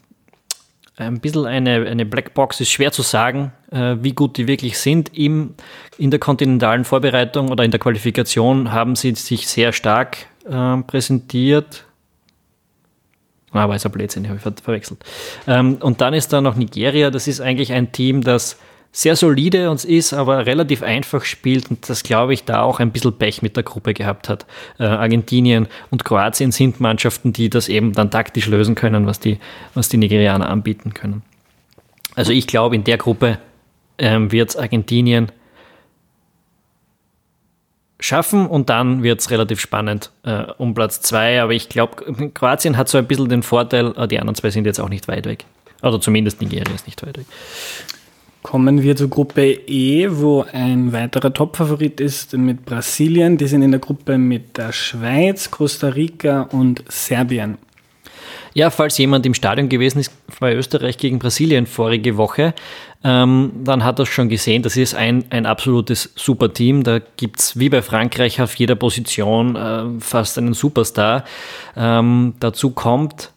ein 0.96 1.20
bisschen 1.20 1.46
eine, 1.46 1.86
eine 1.86 2.06
Blackbox, 2.06 2.60
ist 2.60 2.70
schwer 2.70 2.92
zu 2.92 3.02
sagen, 3.02 3.52
äh, 3.70 3.96
wie 4.00 4.12
gut 4.12 4.36
die 4.36 4.46
wirklich 4.46 4.78
sind. 4.78 5.16
Im, 5.16 5.54
in 5.98 6.10
der 6.10 6.20
kontinentalen 6.20 6.84
Vorbereitung 6.84 7.50
oder 7.50 7.64
in 7.64 7.70
der 7.70 7.80
Qualifikation 7.80 8.72
haben 8.72 8.94
sie 8.94 9.14
sich 9.14 9.48
sehr 9.48 9.72
stark 9.72 10.26
äh, 10.48 10.76
präsentiert. 10.82 11.84
Ah, 13.50 13.64
aber 13.64 13.76
ist 13.76 13.86
ein 13.86 13.92
Blödsinn, 13.92 14.26
habe 14.26 14.36
ich 14.36 14.42
ver 14.42 14.52
verwechselt. 14.62 15.04
Ähm, 15.46 15.78
und 15.80 16.00
dann 16.00 16.14
ist 16.14 16.32
da 16.32 16.40
noch 16.40 16.56
Nigeria, 16.56 17.10
das 17.10 17.28
ist 17.28 17.40
eigentlich 17.40 17.72
ein 17.72 17.92
Team, 17.92 18.22
das 18.22 18.58
sehr 18.96 19.16
solide 19.16 19.72
uns 19.72 19.84
ist, 19.84 20.12
aber 20.12 20.46
relativ 20.46 20.84
einfach 20.84 21.24
spielt 21.24 21.68
und 21.68 21.88
das 21.90 22.04
glaube 22.04 22.32
ich 22.32 22.44
da 22.44 22.62
auch 22.62 22.78
ein 22.78 22.92
bisschen 22.92 23.12
Pech 23.12 23.42
mit 23.42 23.56
der 23.56 23.64
Gruppe 23.64 23.92
gehabt 23.92 24.28
hat. 24.28 24.46
Äh, 24.78 24.84
Argentinien 24.84 25.66
und 25.90 26.04
Kroatien 26.04 26.52
sind 26.52 26.78
Mannschaften, 26.78 27.32
die 27.32 27.50
das 27.50 27.68
eben 27.68 27.92
dann 27.92 28.12
taktisch 28.12 28.46
lösen 28.46 28.76
können, 28.76 29.04
was 29.06 29.18
die, 29.18 29.40
was 29.74 29.88
die 29.88 29.96
Nigerianer 29.96 30.48
anbieten 30.48 30.94
können. 30.94 31.22
Also 32.14 32.30
ich 32.30 32.46
glaube, 32.46 32.76
in 32.76 32.84
der 32.84 32.96
Gruppe 32.96 33.38
ähm, 33.98 34.30
wird 34.30 34.50
es 34.50 34.56
Argentinien 34.56 35.32
schaffen 37.98 38.46
und 38.46 38.70
dann 38.70 39.02
wird 39.02 39.18
es 39.18 39.30
relativ 39.32 39.58
spannend 39.58 40.12
äh, 40.22 40.44
um 40.56 40.72
Platz 40.72 41.00
zwei. 41.00 41.42
Aber 41.42 41.52
ich 41.52 41.68
glaube, 41.68 42.30
Kroatien 42.32 42.76
hat 42.76 42.88
so 42.88 42.96
ein 42.98 43.08
bisschen 43.08 43.28
den 43.28 43.42
Vorteil, 43.42 43.92
äh, 43.96 44.06
die 44.06 44.20
anderen 44.20 44.36
zwei 44.36 44.50
sind 44.50 44.66
jetzt 44.66 44.78
auch 44.78 44.88
nicht 44.88 45.08
weit 45.08 45.26
weg. 45.26 45.46
Oder 45.82 46.00
zumindest 46.00 46.40
Nigeria 46.40 46.72
ist 46.72 46.86
nicht 46.86 47.04
weit 47.04 47.18
weg. 47.18 47.26
Kommen 48.44 48.82
wir 48.82 48.94
zur 48.94 49.08
Gruppe 49.08 49.52
E, 49.66 50.06
wo 50.10 50.44
ein 50.52 50.92
weiterer 50.92 51.32
Topfavorit 51.32 51.98
ist 51.98 52.34
mit 52.36 52.66
Brasilien. 52.66 53.38
Die 53.38 53.46
sind 53.46 53.62
in 53.62 53.70
der 53.70 53.80
Gruppe 53.80 54.18
mit 54.18 54.58
der 54.58 54.70
Schweiz, 54.70 55.50
Costa 55.50 55.88
Rica 55.88 56.42
und 56.42 56.84
Serbien. 56.86 57.56
Ja, 58.52 58.68
falls 58.68 58.98
jemand 58.98 59.24
im 59.24 59.32
Stadion 59.32 59.70
gewesen 59.70 59.98
ist 59.98 60.12
bei 60.38 60.54
Österreich 60.54 60.98
gegen 60.98 61.18
Brasilien 61.18 61.66
vorige 61.66 62.18
Woche, 62.18 62.52
ähm, 63.02 63.50
dann 63.64 63.82
hat 63.82 63.98
er 63.98 64.04
schon 64.04 64.28
gesehen, 64.28 64.62
das 64.62 64.76
ist 64.76 64.94
ein, 64.94 65.24
ein 65.30 65.46
absolutes 65.46 66.12
Superteam. 66.14 66.82
Da 66.82 67.00
gibt 67.16 67.40
es 67.40 67.58
wie 67.58 67.70
bei 67.70 67.80
Frankreich 67.80 68.42
auf 68.42 68.54
jeder 68.56 68.74
Position 68.74 69.56
äh, 69.56 69.84
fast 70.00 70.36
einen 70.36 70.52
Superstar. 70.52 71.24
Ähm, 71.78 72.34
dazu 72.40 72.72
kommt, 72.72 73.32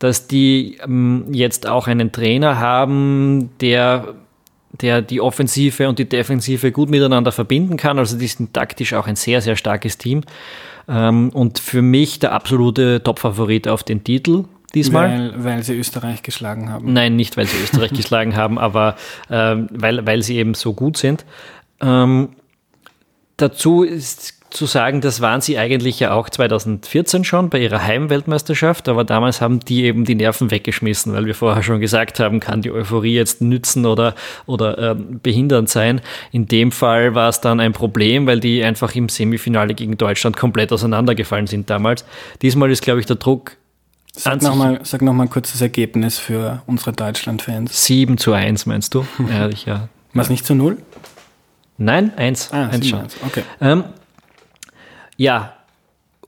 dass 0.00 0.26
die 0.26 0.78
ähm, 0.84 1.26
jetzt 1.30 1.68
auch 1.68 1.86
einen 1.86 2.10
Trainer 2.10 2.58
haben, 2.58 3.50
der 3.60 4.16
der 4.80 5.02
die 5.02 5.20
Offensive 5.20 5.88
und 5.88 5.98
die 5.98 6.08
Defensive 6.08 6.72
gut 6.72 6.90
miteinander 6.90 7.32
verbinden 7.32 7.76
kann. 7.76 7.98
Also 7.98 8.18
die 8.18 8.26
sind 8.26 8.54
taktisch 8.54 8.94
auch 8.94 9.06
ein 9.06 9.16
sehr, 9.16 9.40
sehr 9.40 9.56
starkes 9.56 9.98
Team. 9.98 10.22
Ähm, 10.88 11.30
und 11.30 11.58
für 11.58 11.82
mich 11.82 12.18
der 12.18 12.32
absolute 12.32 13.02
Top-Favorit 13.02 13.68
auf 13.68 13.82
den 13.82 14.04
Titel 14.04 14.44
diesmal. 14.74 15.32
Weil, 15.34 15.44
weil 15.44 15.62
sie 15.62 15.78
Österreich 15.78 16.22
geschlagen 16.22 16.70
haben. 16.70 16.92
Nein, 16.92 17.16
nicht 17.16 17.36
weil 17.36 17.46
sie 17.46 17.62
Österreich 17.62 17.92
geschlagen 17.94 18.36
haben, 18.36 18.58
aber 18.58 18.96
ähm, 19.30 19.68
weil, 19.70 20.06
weil 20.06 20.22
sie 20.22 20.36
eben 20.36 20.54
so 20.54 20.72
gut 20.72 20.96
sind. 20.96 21.24
Ähm, 21.80 22.30
dazu 23.36 23.82
ist 23.82 24.37
zu 24.50 24.66
sagen, 24.66 25.00
das 25.00 25.20
waren 25.20 25.40
sie 25.40 25.58
eigentlich 25.58 26.00
ja 26.00 26.12
auch 26.12 26.28
2014 26.28 27.24
schon 27.24 27.50
bei 27.50 27.60
ihrer 27.60 27.82
Heimweltmeisterschaft, 27.82 28.88
aber 28.88 29.04
damals 29.04 29.40
haben 29.40 29.60
die 29.60 29.84
eben 29.84 30.04
die 30.04 30.14
Nerven 30.14 30.50
weggeschmissen, 30.50 31.12
weil 31.12 31.26
wir 31.26 31.34
vorher 31.34 31.62
schon 31.62 31.80
gesagt 31.80 32.18
haben, 32.20 32.40
kann 32.40 32.62
die 32.62 32.70
Euphorie 32.70 33.14
jetzt 33.14 33.42
nützen 33.42 33.84
oder, 33.84 34.14
oder 34.46 34.92
äh, 34.92 34.94
behindernd 34.94 35.68
sein. 35.68 36.00
In 36.32 36.46
dem 36.46 36.72
Fall 36.72 37.14
war 37.14 37.28
es 37.28 37.40
dann 37.40 37.60
ein 37.60 37.72
Problem, 37.72 38.26
weil 38.26 38.40
die 38.40 38.62
einfach 38.64 38.94
im 38.94 39.08
Semifinale 39.08 39.74
gegen 39.74 39.98
Deutschland 39.98 40.36
komplett 40.36 40.72
auseinandergefallen 40.72 41.46
sind 41.46 41.68
damals. 41.68 42.04
Diesmal 42.40 42.70
ist, 42.70 42.82
glaube 42.82 43.00
ich, 43.00 43.06
der 43.06 43.16
Druck 43.16 43.56
Sag 44.12 44.42
nochmal 44.42 44.80
noch 45.00 45.12
mal 45.12 45.28
kurz 45.28 45.52
das 45.52 45.60
Ergebnis 45.60 46.18
für 46.18 46.62
unsere 46.66 46.92
Deutschland-Fans. 46.92 47.86
7 47.86 48.18
zu 48.18 48.32
1, 48.32 48.66
meinst 48.66 48.94
du? 48.94 49.06
ja, 49.30 49.48
ich, 49.48 49.66
ja. 49.66 49.88
Was 50.12 50.28
nicht 50.28 50.44
zu 50.44 50.54
0? 50.54 50.78
Nein, 51.76 52.12
1. 52.16 52.52
Ah, 52.52 52.68
1 52.68 52.88
schon. 52.88 53.02
Okay. 53.24 53.44
Ähm, 53.60 53.84
ja, 55.18 55.52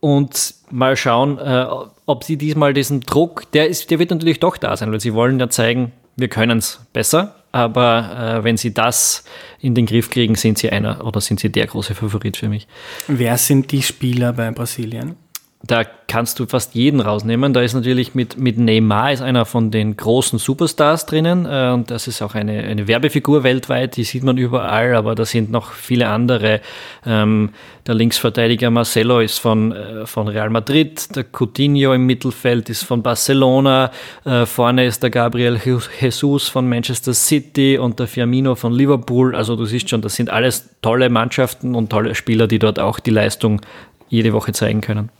und 0.01 0.55
mal 0.71 0.97
schauen, 0.97 1.39
äh, 1.39 1.67
ob 2.07 2.25
sie 2.25 2.37
diesmal 2.37 2.75
diesen 2.75 3.01
Druck, 3.01 3.51
der, 3.53 3.69
ist, 3.69 3.91
der 3.91 3.99
wird 3.99 4.11
natürlich 4.11 4.41
doch 4.41 4.57
da 4.57 4.77
sein, 4.77 4.93
weil 4.93 5.01
sie 5.01 5.15
wollen 5.15 5.39
ja 5.39 5.49
zeigen, 5.49 5.93
wir 6.17 6.29
können 6.29 6.59
es 6.59 6.81
besser. 6.93 7.37
Aber 7.53 8.39
äh, 8.39 8.45
wenn 8.45 8.57
sie 8.57 8.73
das 8.73 9.25
in 9.61 9.75
den 9.75 9.87
Griff 9.87 10.11
kriegen, 10.11 10.37
sind 10.37 10.59
sie 10.59 10.71
einer 10.71 11.05
oder 11.05 11.21
sind 11.21 11.41
sie 11.41 11.51
der 11.51 11.67
große 11.67 11.95
Favorit 11.95 12.37
für 12.37 12.49
mich. 12.49 12.69
Wer 13.09 13.37
sind 13.39 13.73
die 13.73 13.83
Spieler 13.83 14.33
bei 14.33 14.51
Brasilien? 14.53 15.17
Da 15.63 15.85
kannst 15.85 16.41
du 16.41 16.47
fast 16.47 16.75
jeden 16.75 17.01
rausnehmen. 17.01 17.53
Da 17.53 17.61
ist 17.61 17.75
natürlich 17.75 18.15
mit, 18.15 18.39
mit 18.39 18.57
Neymar 18.57 19.13
ist 19.13 19.21
einer 19.21 19.45
von 19.45 19.71
den 19.71 19.95
großen 19.95 20.39
Superstars 20.39 21.05
drinnen 21.05 21.45
äh, 21.45 21.71
und 21.73 21.91
das 21.91 22.09
ist 22.09 22.23
auch 22.23 22.35
eine, 22.35 22.63
eine 22.63 22.89
Werbefigur 22.89 23.43
weltweit, 23.43 23.97
die 23.97 24.05
sieht 24.05 24.25
man 24.25 24.39
überall, 24.39 24.95
aber 24.95 25.15
da 25.15 25.27
sind 25.27 25.51
noch 25.51 25.73
viele 25.73 26.09
andere. 26.09 26.63
Ähm, 27.05 27.51
der 27.87 27.95
Linksverteidiger 27.95 28.71
Marcelo 28.71 29.21
ist 29.21 29.39
von, 29.39 29.73
äh, 29.73 30.07
von 30.07 30.29
Real 30.29 30.49
Madrid, 30.49 31.15
der 31.15 31.27
Coutinho 31.31 31.93
im 31.93 32.07
Mittelfeld 32.07 32.71
ist 32.71 32.85
von 32.85 33.03
Barcelona, 33.03 33.91
äh, 34.25 34.47
vorne 34.47 34.87
ist 34.87 35.03
der 35.03 35.11
Gabriel 35.11 35.61
Jesus 36.01 36.49
von 36.49 36.69
Manchester 36.69 37.13
City 37.13 37.77
und 37.77 38.01
der 38.01 38.07
Firmino 38.07 38.55
von 38.55 38.73
Liverpool. 38.73 39.37
Also 39.37 39.57
du 39.57 39.67
siehst 39.67 39.91
schon, 39.91 40.01
das 40.01 40.15
sind 40.17 40.31
alles 40.31 40.71
tolle 40.81 41.11
Mannschaften 41.11 41.75
und 41.75 41.91
tolle 41.91 42.15
Spieler, 42.15 42.47
die 42.47 42.59
dort 42.59 42.79
auch 42.79 42.99
die 42.99 43.11
Leistung 43.11 43.61
jede 44.09 44.33
Woche 44.33 44.53
zeigen 44.53 44.81
können. 44.81 45.11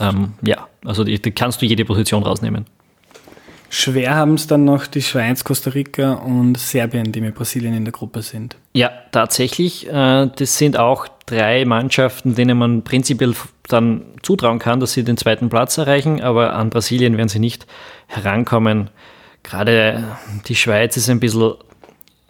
Ähm, 0.00 0.34
ja, 0.42 0.68
also 0.84 1.04
die, 1.04 1.20
die 1.20 1.30
kannst 1.30 1.62
du 1.62 1.66
jede 1.66 1.84
Position 1.84 2.22
rausnehmen. 2.22 2.66
Schwer 3.68 4.14
haben 4.14 4.34
es 4.34 4.46
dann 4.46 4.64
noch 4.64 4.86
die 4.86 5.02
Schweiz, 5.02 5.42
Costa 5.42 5.70
Rica 5.70 6.14
und 6.14 6.56
Serbien, 6.56 7.10
die 7.10 7.20
mit 7.20 7.34
Brasilien 7.34 7.74
in 7.74 7.84
der 7.84 7.92
Gruppe 7.92 8.22
sind. 8.22 8.56
Ja, 8.74 8.90
tatsächlich. 9.10 9.88
Äh, 9.88 10.30
das 10.34 10.58
sind 10.58 10.78
auch 10.78 11.08
drei 11.26 11.64
Mannschaften, 11.64 12.34
denen 12.34 12.58
man 12.58 12.84
prinzipiell 12.84 13.34
dann 13.68 14.04
zutrauen 14.22 14.60
kann, 14.60 14.78
dass 14.78 14.92
sie 14.92 15.02
den 15.02 15.16
zweiten 15.16 15.48
Platz 15.48 15.76
erreichen, 15.78 16.20
aber 16.20 16.54
an 16.54 16.70
Brasilien 16.70 17.16
werden 17.16 17.28
sie 17.28 17.40
nicht 17.40 17.66
herankommen. 18.06 18.90
Gerade 19.42 20.04
die 20.46 20.54
Schweiz 20.54 20.96
ist 20.96 21.10
ein 21.10 21.18
bisschen, 21.20 21.54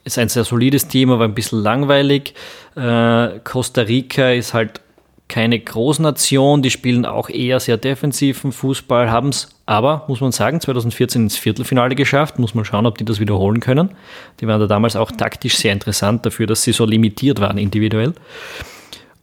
ist 0.05 0.19
ein 0.19 0.29
sehr 0.31 0.45
solides 0.45 0.89
Team, 0.89 1.11
aber 1.11 1.25
ein 1.25 1.35
bisschen 1.35 1.63
langweilig. 1.63 2.35
Äh, 2.75 3.41
Costa 3.45 3.83
Rica 3.83 4.31
ist 4.31 4.55
halt 4.55 4.81
keine 5.29 5.59
Großnation, 5.59 6.63
die 6.63 6.71
spielen 6.71 7.05
auch 7.05 7.29
eher 7.29 7.59
sehr 7.59 7.77
defensiven 7.77 8.53
Fußball, 8.53 9.11
haben 9.11 9.31
es 9.31 9.49
aber, 9.67 10.05
muss 10.07 10.21
man 10.21 10.31
sagen, 10.31 10.61
2014 10.61 11.23
ins 11.23 11.37
Viertelfinale 11.37 11.97
geschafft. 11.97 12.39
Muss 12.39 12.55
man 12.55 12.65
schauen, 12.65 12.87
ob 12.87 12.99
die 12.99 13.05
das 13.05 13.19
wiederholen 13.19 13.59
können. 13.59 13.91
Die 14.41 14.47
waren 14.47 14.61
da 14.61 14.69
damals 14.69 14.95
auch 14.95 15.11
taktisch 15.11 15.57
sehr 15.57 15.73
interessant 15.73 16.25
dafür, 16.25 16.47
dass 16.47 16.63
sie 16.63 16.73
so 16.73 16.85
limitiert 16.85 17.41
waren 17.41 17.59
individuell. 17.59 18.15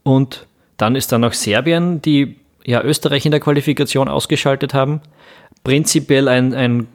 Und 0.02 0.46
dann 0.76 0.96
ist 0.96 1.10
da 1.12 1.18
noch 1.18 1.32
Serbien, 1.32 2.02
die 2.02 2.36
ja 2.66 2.82
Österreich 2.82 3.24
in 3.24 3.30
der 3.30 3.40
Qualifikation 3.40 4.08
ausgeschaltet 4.08 4.74
haben. 4.74 5.00
Prinzipiell 5.64 6.28
ein, 6.28 6.52
ein, 6.52 6.88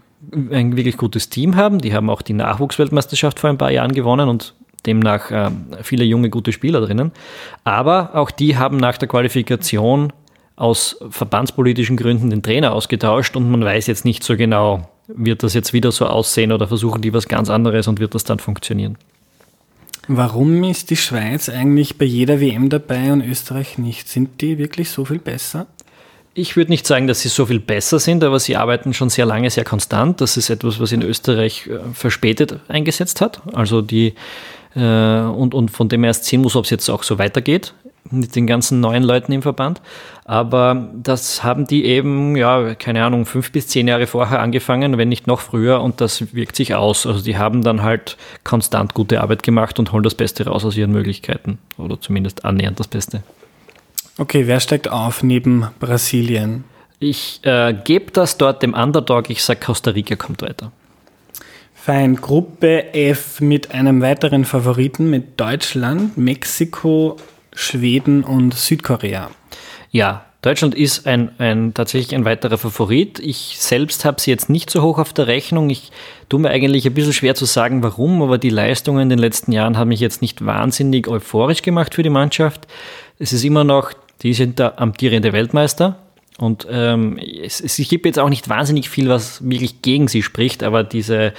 ein 0.51 0.77
wirklich 0.77 0.97
gutes 0.97 1.29
Team 1.29 1.55
haben. 1.55 1.79
Die 1.79 1.93
haben 1.93 2.11
auch 2.11 2.21
die 2.21 2.33
Nachwuchsweltmeisterschaft 2.33 3.39
vor 3.39 3.49
ein 3.49 3.57
paar 3.57 3.71
Jahren 3.71 3.93
gewonnen 3.93 4.29
und 4.29 4.53
demnach 4.83 5.31
äh, 5.31 5.51
viele 5.81 6.03
junge, 6.03 6.29
gute 6.29 6.51
Spieler 6.51 6.81
drinnen. 6.81 7.11
Aber 7.63 8.15
auch 8.15 8.31
die 8.31 8.57
haben 8.57 8.77
nach 8.77 8.97
der 8.97 9.07
Qualifikation 9.07 10.13
aus 10.55 10.97
verbandspolitischen 11.09 11.95
Gründen 11.95 12.29
den 12.29 12.43
Trainer 12.43 12.73
ausgetauscht 12.73 13.35
und 13.37 13.49
man 13.49 13.63
weiß 13.63 13.87
jetzt 13.87 14.03
nicht 14.03 14.23
so 14.23 14.35
genau, 14.35 14.89
wird 15.07 15.43
das 15.43 15.53
jetzt 15.53 15.71
wieder 15.71 15.91
so 15.91 16.05
aussehen 16.05 16.51
oder 16.51 16.67
versuchen 16.67 17.01
die 17.01 17.13
was 17.13 17.27
ganz 17.27 17.49
anderes 17.49 17.87
und 17.87 17.99
wird 17.99 18.13
das 18.13 18.25
dann 18.25 18.39
funktionieren. 18.39 18.97
Warum 20.11 20.63
ist 20.63 20.89
die 20.89 20.97
Schweiz 20.97 21.49
eigentlich 21.49 21.97
bei 21.97 22.05
jeder 22.05 22.41
WM 22.41 22.69
dabei 22.69 23.13
und 23.13 23.21
Österreich 23.21 23.77
nicht? 23.77 24.09
Sind 24.09 24.41
die 24.41 24.57
wirklich 24.57 24.89
so 24.89 25.05
viel 25.05 25.19
besser? 25.19 25.67
Ich 26.33 26.55
würde 26.55 26.71
nicht 26.71 26.87
sagen, 26.87 27.07
dass 27.07 27.21
sie 27.21 27.29
so 27.29 27.45
viel 27.45 27.59
besser 27.59 27.99
sind, 27.99 28.23
aber 28.23 28.39
sie 28.39 28.55
arbeiten 28.55 28.93
schon 28.93 29.09
sehr 29.09 29.25
lange 29.25 29.49
sehr 29.49 29.65
konstant. 29.65 30.19
Das 30.19 30.35
ist 30.35 30.49
etwas, 30.49 30.79
was 30.79 30.91
in 30.91 31.03
Österreich 31.03 31.67
äh, 31.67 31.79
verspätet 31.93 32.59
eingesetzt 32.67 33.21
hat. 33.21 33.41
Also 33.53 33.81
die 33.81 34.15
und, 34.75 35.53
und 35.53 35.71
von 35.71 35.89
dem 35.89 36.03
erst 36.03 36.25
sehen 36.25 36.41
muss, 36.41 36.55
ob 36.55 36.65
es 36.65 36.69
jetzt 36.69 36.89
auch 36.89 37.03
so 37.03 37.17
weitergeht 37.17 37.73
mit 38.11 38.35
den 38.35 38.47
ganzen 38.47 38.79
neuen 38.79 39.03
Leuten 39.03 39.31
im 39.31 39.41
Verband. 39.41 39.81
Aber 40.25 40.89
das 40.93 41.43
haben 41.43 41.67
die 41.67 41.85
eben, 41.85 42.35
ja, 42.35 42.75
keine 42.75 43.03
Ahnung, 43.03 43.25
fünf 43.25 43.51
bis 43.51 43.67
zehn 43.67 43.87
Jahre 43.87 44.07
vorher 44.07 44.41
angefangen, 44.41 44.97
wenn 44.97 45.09
nicht 45.09 45.27
noch 45.27 45.39
früher, 45.41 45.81
und 45.81 46.01
das 46.01 46.33
wirkt 46.33 46.55
sich 46.55 46.75
aus. 46.75 47.05
Also 47.05 47.21
die 47.21 47.37
haben 47.37 47.63
dann 47.63 47.81
halt 47.81 48.17
konstant 48.43 48.93
gute 48.93 49.21
Arbeit 49.21 49.43
gemacht 49.43 49.79
und 49.79 49.91
holen 49.91 50.03
das 50.03 50.15
Beste 50.15 50.45
raus 50.45 50.65
aus 50.65 50.77
ihren 50.77 50.91
Möglichkeiten. 50.91 51.59
Oder 51.77 51.99
zumindest 51.99 52.45
annähernd 52.45 52.79
das 52.79 52.87
Beste. 52.87 53.23
Okay, 54.17 54.47
wer 54.47 54.59
steigt 54.59 54.89
auf 54.89 55.23
neben 55.23 55.67
Brasilien? 55.79 56.65
Ich 56.99 57.39
äh, 57.43 57.73
gebe 57.73 58.11
das 58.11 58.37
dort 58.37 58.61
dem 58.61 58.73
Underdog, 58.73 59.29
ich 59.29 59.41
sage 59.43 59.61
Costa 59.65 59.91
Rica 59.91 60.15
kommt 60.15 60.41
weiter. 60.41 60.71
Fein, 61.89 62.17
Gruppe 62.17 62.93
F 62.93 63.41
mit 63.41 63.71
einem 63.71 63.99
weiteren 63.99 64.45
Favoriten 64.45 65.09
mit 65.09 65.39
Deutschland, 65.39 66.19
Mexiko, 66.19 67.17
Schweden 67.51 68.23
und 68.23 68.53
Südkorea. 68.53 69.31
Ja, 69.89 70.23
Deutschland 70.43 70.75
ist 70.75 71.07
ein, 71.07 71.31
ein, 71.39 71.73
tatsächlich 71.73 72.13
ein 72.13 72.25
weiterer 72.25 72.59
Favorit. 72.59 73.17
Ich 73.17 73.55
selbst 73.57 74.05
habe 74.05 74.21
sie 74.21 74.29
jetzt 74.29 74.51
nicht 74.51 74.69
so 74.69 74.83
hoch 74.83 74.99
auf 74.99 75.13
der 75.13 75.25
Rechnung. 75.25 75.71
Ich 75.71 75.91
tue 76.29 76.39
mir 76.39 76.51
eigentlich 76.51 76.85
ein 76.85 76.93
bisschen 76.93 77.13
schwer 77.13 77.33
zu 77.33 77.45
sagen, 77.45 77.81
warum, 77.81 78.21
aber 78.21 78.37
die 78.37 78.51
Leistungen 78.51 79.01
in 79.01 79.09
den 79.09 79.17
letzten 79.17 79.51
Jahren 79.51 79.75
haben 79.75 79.87
mich 79.87 79.99
jetzt 79.99 80.21
nicht 80.21 80.45
wahnsinnig 80.45 81.07
euphorisch 81.07 81.63
gemacht 81.63 81.95
für 81.95 82.03
die 82.03 82.11
Mannschaft. 82.11 82.67
Es 83.17 83.33
ist 83.33 83.43
immer 83.43 83.63
noch, 83.63 83.93
die 84.21 84.35
sind 84.35 84.59
der 84.59 84.79
amtierende 84.79 85.33
Weltmeister. 85.33 85.97
Und 86.37 86.67
ähm, 86.69 87.17
es, 87.17 87.59
es 87.59 87.77
gibt 87.77 88.05
jetzt 88.05 88.19
auch 88.19 88.29
nicht 88.29 88.47
wahnsinnig 88.47 88.91
viel, 88.91 89.09
was 89.09 89.49
wirklich 89.49 89.81
gegen 89.81 90.07
sie 90.07 90.21
spricht, 90.21 90.61
aber 90.61 90.83
diese 90.83 91.33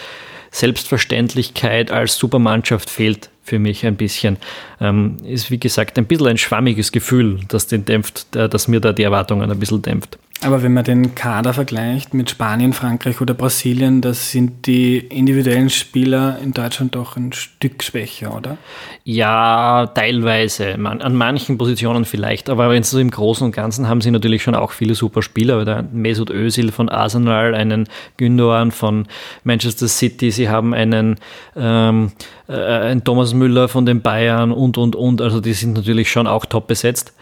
Selbstverständlichkeit 0.50 1.90
als 1.90 2.16
Supermannschaft 2.16 2.90
fehlt 2.90 3.30
für 3.42 3.58
mich 3.58 3.84
ein 3.86 3.96
bisschen. 3.96 4.36
Ähm, 4.80 5.16
ist 5.24 5.50
wie 5.50 5.58
gesagt 5.58 5.98
ein 5.98 6.06
bisschen 6.06 6.28
ein 6.28 6.38
schwammiges 6.38 6.92
Gefühl, 6.92 7.40
das 7.48 7.66
den 7.66 7.84
dämpft, 7.84 8.34
äh, 8.36 8.48
das 8.48 8.68
mir 8.68 8.80
da 8.80 8.92
die 8.92 9.02
Erwartungen 9.02 9.50
ein 9.50 9.58
bisschen 9.58 9.82
dämpft. 9.82 10.18
Aber 10.42 10.62
wenn 10.62 10.72
man 10.72 10.84
den 10.84 11.14
Kader 11.14 11.52
vergleicht 11.52 12.14
mit 12.14 12.30
Spanien, 12.30 12.72
Frankreich 12.72 13.20
oder 13.20 13.34
Brasilien, 13.34 14.00
das 14.00 14.30
sind 14.30 14.66
die 14.66 14.96
individuellen 14.96 15.68
Spieler 15.68 16.38
in 16.42 16.52
Deutschland 16.52 16.94
doch 16.94 17.16
ein 17.18 17.34
Stück 17.34 17.82
schwächer, 17.82 18.34
oder? 18.34 18.56
Ja, 19.04 19.86
teilweise. 19.94 20.76
an 20.82 21.14
manchen 21.14 21.58
Positionen 21.58 22.06
vielleicht. 22.06 22.48
Aber 22.48 22.70
wenn 22.70 22.82
so 22.82 22.98
im 22.98 23.10
Großen 23.10 23.44
und 23.44 23.54
Ganzen 23.54 23.86
haben 23.86 24.00
sie 24.00 24.10
natürlich 24.10 24.42
schon 24.42 24.54
auch 24.54 24.70
viele 24.70 24.94
super 24.94 25.20
Spieler. 25.20 25.62
Der 25.66 25.82
Mesut 25.82 26.30
Özil 26.30 26.72
von 26.72 26.88
Arsenal, 26.88 27.54
einen 27.54 27.86
Gündogan 28.16 28.70
von 28.70 29.08
Manchester 29.44 29.88
City, 29.88 30.30
sie 30.30 30.48
haben 30.48 30.72
einen, 30.72 31.16
ähm, 31.54 32.12
äh, 32.48 32.54
einen 32.54 33.04
Thomas 33.04 33.34
Müller 33.34 33.68
von 33.68 33.84
den 33.84 34.00
Bayern 34.00 34.52
und, 34.52 34.78
und, 34.78 34.96
und. 34.96 35.20
Also 35.20 35.42
die 35.42 35.52
sind 35.52 35.74
natürlich 35.74 36.10
schon 36.10 36.26
auch 36.26 36.46
top 36.46 36.66
besetzt. 36.66 37.12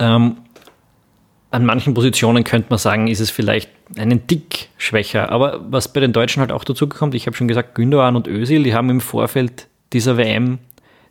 Ähm, 0.00 0.38
an 1.54 1.64
manchen 1.64 1.94
Positionen 1.94 2.42
könnte 2.42 2.66
man 2.70 2.80
sagen, 2.80 3.06
ist 3.06 3.20
es 3.20 3.30
vielleicht 3.30 3.70
einen 3.96 4.26
Tick 4.26 4.70
schwächer. 4.76 5.30
Aber 5.30 5.64
was 5.70 5.92
bei 5.92 6.00
den 6.00 6.12
Deutschen 6.12 6.40
halt 6.40 6.50
auch 6.50 6.64
dazu 6.64 6.88
kommt, 6.88 7.14
ich 7.14 7.26
habe 7.26 7.36
schon 7.36 7.46
gesagt, 7.46 7.76
Gündogan 7.76 8.16
und 8.16 8.26
Özil, 8.26 8.64
die 8.64 8.74
haben 8.74 8.90
im 8.90 9.00
Vorfeld 9.00 9.68
dieser 9.92 10.16
WM 10.16 10.58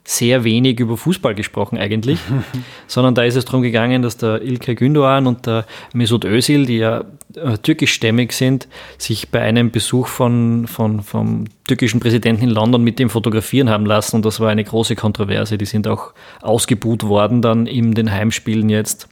sehr 0.06 0.44
wenig 0.44 0.80
über 0.80 0.98
Fußball 0.98 1.34
gesprochen 1.34 1.78
eigentlich, 1.78 2.18
sondern 2.86 3.14
da 3.14 3.24
ist 3.24 3.36
es 3.36 3.46
darum 3.46 3.62
gegangen, 3.62 4.02
dass 4.02 4.18
der 4.18 4.42
Ilkay 4.42 4.74
Gündogan 4.74 5.26
und 5.26 5.46
der 5.46 5.64
Mesut 5.94 6.26
Özil, 6.26 6.66
die 6.66 6.76
ja 6.76 7.04
äh, 7.36 7.56
türkischstämmig 7.56 8.32
sind, 8.32 8.68
sich 8.98 9.30
bei 9.30 9.40
einem 9.40 9.70
Besuch 9.70 10.08
von, 10.08 10.66
von, 10.66 11.02
vom 11.02 11.44
türkischen 11.66 12.00
Präsidenten 12.00 12.44
in 12.44 12.50
London 12.50 12.84
mit 12.84 12.98
dem 12.98 13.08
fotografieren 13.08 13.70
haben 13.70 13.86
lassen 13.86 14.16
und 14.16 14.26
das 14.26 14.40
war 14.40 14.50
eine 14.50 14.62
große 14.64 14.94
Kontroverse. 14.94 15.56
Die 15.56 15.64
sind 15.64 15.88
auch 15.88 16.12
ausgebuht 16.42 17.04
worden 17.04 17.40
dann 17.40 17.66
in 17.66 17.94
den 17.94 18.12
Heimspielen 18.12 18.68
jetzt. 18.68 19.08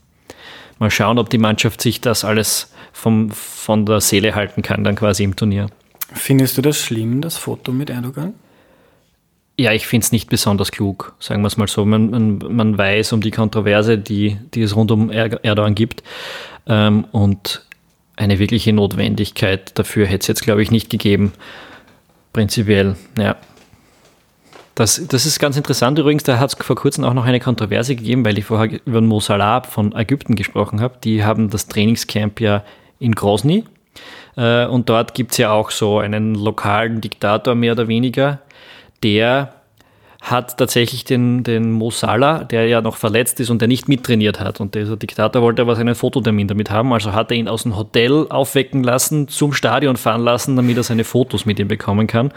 Mal 0.83 0.91
schauen, 0.91 1.21
ob 1.21 1.31
die 1.31 1.39
Mannschaft 1.39 1.81
sich 1.81 2.01
das 2.01 2.25
alles 2.25 2.73
vom, 2.93 3.31
von 3.31 3.87
der 3.87 4.01
Seele 4.01 4.35
halten 4.35 4.63
kann, 4.63 4.83
dann 4.83 4.97
quasi 4.97 5.23
im 5.23 5.37
Turnier. 5.37 5.69
Findest 6.13 6.59
du 6.59 6.63
das 6.63 6.77
schlimm, 6.77 7.21
das 7.21 7.37
Foto 7.37 7.71
mit 7.71 7.89
Erdogan? 7.89 8.35
Ja, 9.57 9.71
ich 9.71 9.87
finde 9.87 10.05
es 10.07 10.11
nicht 10.11 10.29
besonders 10.29 10.73
klug, 10.73 11.15
sagen 11.21 11.43
wir 11.43 11.47
es 11.47 11.57
mal 11.57 11.69
so. 11.69 11.85
Man, 11.85 12.11
man, 12.11 12.39
man, 12.49 12.77
weiß 12.77 13.13
um 13.13 13.21
die 13.21 13.31
Kontroverse, 13.31 13.97
die, 13.97 14.39
die 14.55 14.63
es 14.63 14.75
rund 14.75 14.91
um 14.91 15.09
Erdogan 15.09 15.77
gibt. 15.77 16.03
Ähm, 16.67 17.05
und 17.13 17.65
eine 18.17 18.41
wirkliche 18.41 18.73
Notwendigkeit 18.73 19.79
dafür 19.79 20.07
hätte 20.07 20.23
es 20.23 20.27
jetzt, 20.27 20.43
glaube 20.43 20.65
ich, 20.65 20.73
nicht 20.73 20.91
gegeben. 20.91 21.33
Prinzipiell, 22.33 22.97
ja. 23.17 23.37
Das, 24.75 25.07
das 25.07 25.27
ist 25.27 25.39
ganz 25.39 25.57
interessant 25.57 25.99
übrigens, 25.99 26.23
da 26.23 26.39
hat 26.39 26.59
es 26.59 26.67
vor 26.67 26.77
kurzem 26.77 27.05
auch 27.05 27.13
noch 27.13 27.27
eine 27.27 27.41
Kontroverse 27.41 27.95
gegeben, 27.95 28.25
weil 28.25 28.39
ich 28.39 28.47
vorher 28.47 28.81
über 28.87 29.01
Mo 29.03 29.21
Salah 29.21 29.63
von 29.63 29.95
Ägypten 29.95 30.35
gesprochen 30.35 30.81
habe. 30.81 30.95
Die 31.05 31.25
haben 31.25 31.51
das 31.51 31.67
Trainingscamp 31.69 32.41
ja 32.41 32.65
in 32.99 33.15
Grozny 33.15 33.65
äh, 34.37 34.65
und 34.67 34.89
dort 34.89 35.13
gibt 35.15 35.33
es 35.33 35.39
ja 35.39 35.53
auch 35.53 35.71
so 35.71 35.99
einen 35.99 36.35
lokalen 36.35 37.01
Diktator 37.03 37.55
mehr 37.55 37.73
oder 37.73 37.89
weniger, 37.89 38.41
der 39.03 39.55
hat 40.23 40.57
tatsächlich 40.57 41.05
den, 41.05 41.43
den 41.43 41.73
Mo 41.73 41.91
Salah, 41.91 42.45
der 42.45 42.69
ja 42.69 42.81
noch 42.81 42.97
verletzt 42.97 43.41
ist 43.41 43.51
und 43.51 43.61
der 43.61 43.67
nicht 43.67 43.89
mittrainiert 43.89 44.39
hat. 44.39 44.61
Und 44.61 44.77
dieser 44.77 44.97
Diktator 44.97 45.43
wollte 45.43 45.63
aber 45.63 45.75
seinen 45.75 45.97
Fototermin 45.97 46.47
damit 46.47 46.71
haben. 46.71 46.93
Also 46.93 47.13
hat 47.13 47.33
er 47.33 47.37
ihn 47.37 47.49
aus 47.49 47.65
dem 47.65 47.77
Hotel 47.77 48.27
aufwecken 48.31 48.85
lassen, 48.85 49.27
zum 49.27 49.53
Stadion 49.53 49.97
fahren 49.97 50.23
lassen, 50.23 50.55
damit 50.55 50.77
er 50.77 50.85
seine 50.85 51.03
Fotos 51.03 51.45
mit 51.45 51.59
ihm 51.59 51.67
bekommen 51.67 52.07
kann. 52.07 52.33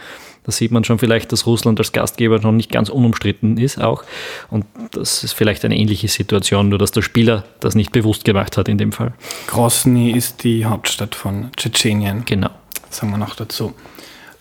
Da 0.46 0.52
sieht 0.52 0.72
man 0.72 0.84
schon 0.84 0.98
vielleicht, 0.98 1.32
dass 1.32 1.46
Russland 1.46 1.80
als 1.80 1.92
Gastgeber 1.92 2.40
noch 2.40 2.52
nicht 2.52 2.72
ganz 2.72 2.90
unumstritten 2.90 3.58
ist 3.58 3.80
auch. 3.80 4.04
Und 4.50 4.66
das 4.92 5.24
ist 5.24 5.34
vielleicht 5.34 5.64
eine 5.64 5.78
ähnliche 5.78 6.08
Situation, 6.08 6.70
nur 6.70 6.80
dass 6.80 6.92
der 6.92 7.04
Spieler 7.04 7.44
das 7.60 7.76
nicht 7.76 7.92
bewusst 7.92 8.26
gemacht 8.26 8.58
hat 8.58 8.68
in 8.68 8.80
dem 8.80 8.94
Fall. 8.94 9.14
Grosny 9.46 10.10
ist 10.12 10.44
die 10.44 10.66
Hauptstadt 10.66 11.14
von 11.14 11.52
Tschetschenien. 11.56 12.26
Genau. 12.26 12.50
sagen 12.90 13.12
wir 13.12 13.18
noch 13.18 13.36
dazu. 13.36 13.76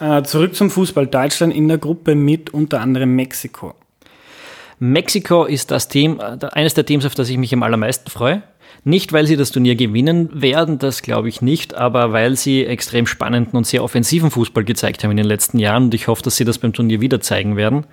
Äh, 0.00 0.22
zurück 0.22 0.54
zum 0.54 0.70
Fußball. 0.70 1.06
Deutschland 1.06 1.54
in 1.54 1.68
der 1.68 1.78
Gruppe 1.78 2.14
mit 2.14 2.50
unter 2.52 2.80
anderem 2.80 3.14
Mexiko. 3.14 3.74
Mexiko 4.78 5.44
ist 5.44 5.70
das 5.70 5.88
Team, 5.88 6.20
äh, 6.20 6.46
eines 6.52 6.74
der 6.74 6.84
Teams, 6.84 7.06
auf 7.06 7.14
das 7.14 7.28
ich 7.28 7.38
mich 7.38 7.52
am 7.54 7.62
allermeisten 7.62 8.10
freue. 8.10 8.42
Nicht, 8.86 9.12
weil 9.12 9.26
sie 9.26 9.36
das 9.36 9.50
Turnier 9.50 9.76
gewinnen 9.76 10.28
werden, 10.32 10.78
das 10.78 11.00
glaube 11.00 11.28
ich 11.28 11.40
nicht, 11.40 11.74
aber 11.74 12.12
weil 12.12 12.36
sie 12.36 12.66
extrem 12.66 13.06
spannenden 13.06 13.56
und 13.56 13.66
sehr 13.66 13.82
offensiven 13.82 14.30
Fußball 14.30 14.64
gezeigt 14.64 15.02
haben 15.02 15.12
in 15.12 15.16
den 15.16 15.26
letzten 15.26 15.58
Jahren 15.58 15.84
und 15.84 15.94
ich 15.94 16.06
hoffe, 16.06 16.22
dass 16.22 16.36
sie 16.36 16.44
das 16.44 16.58
beim 16.58 16.74
Turnier 16.74 17.00
wieder 17.00 17.20
zeigen 17.20 17.56
werden. 17.56 17.86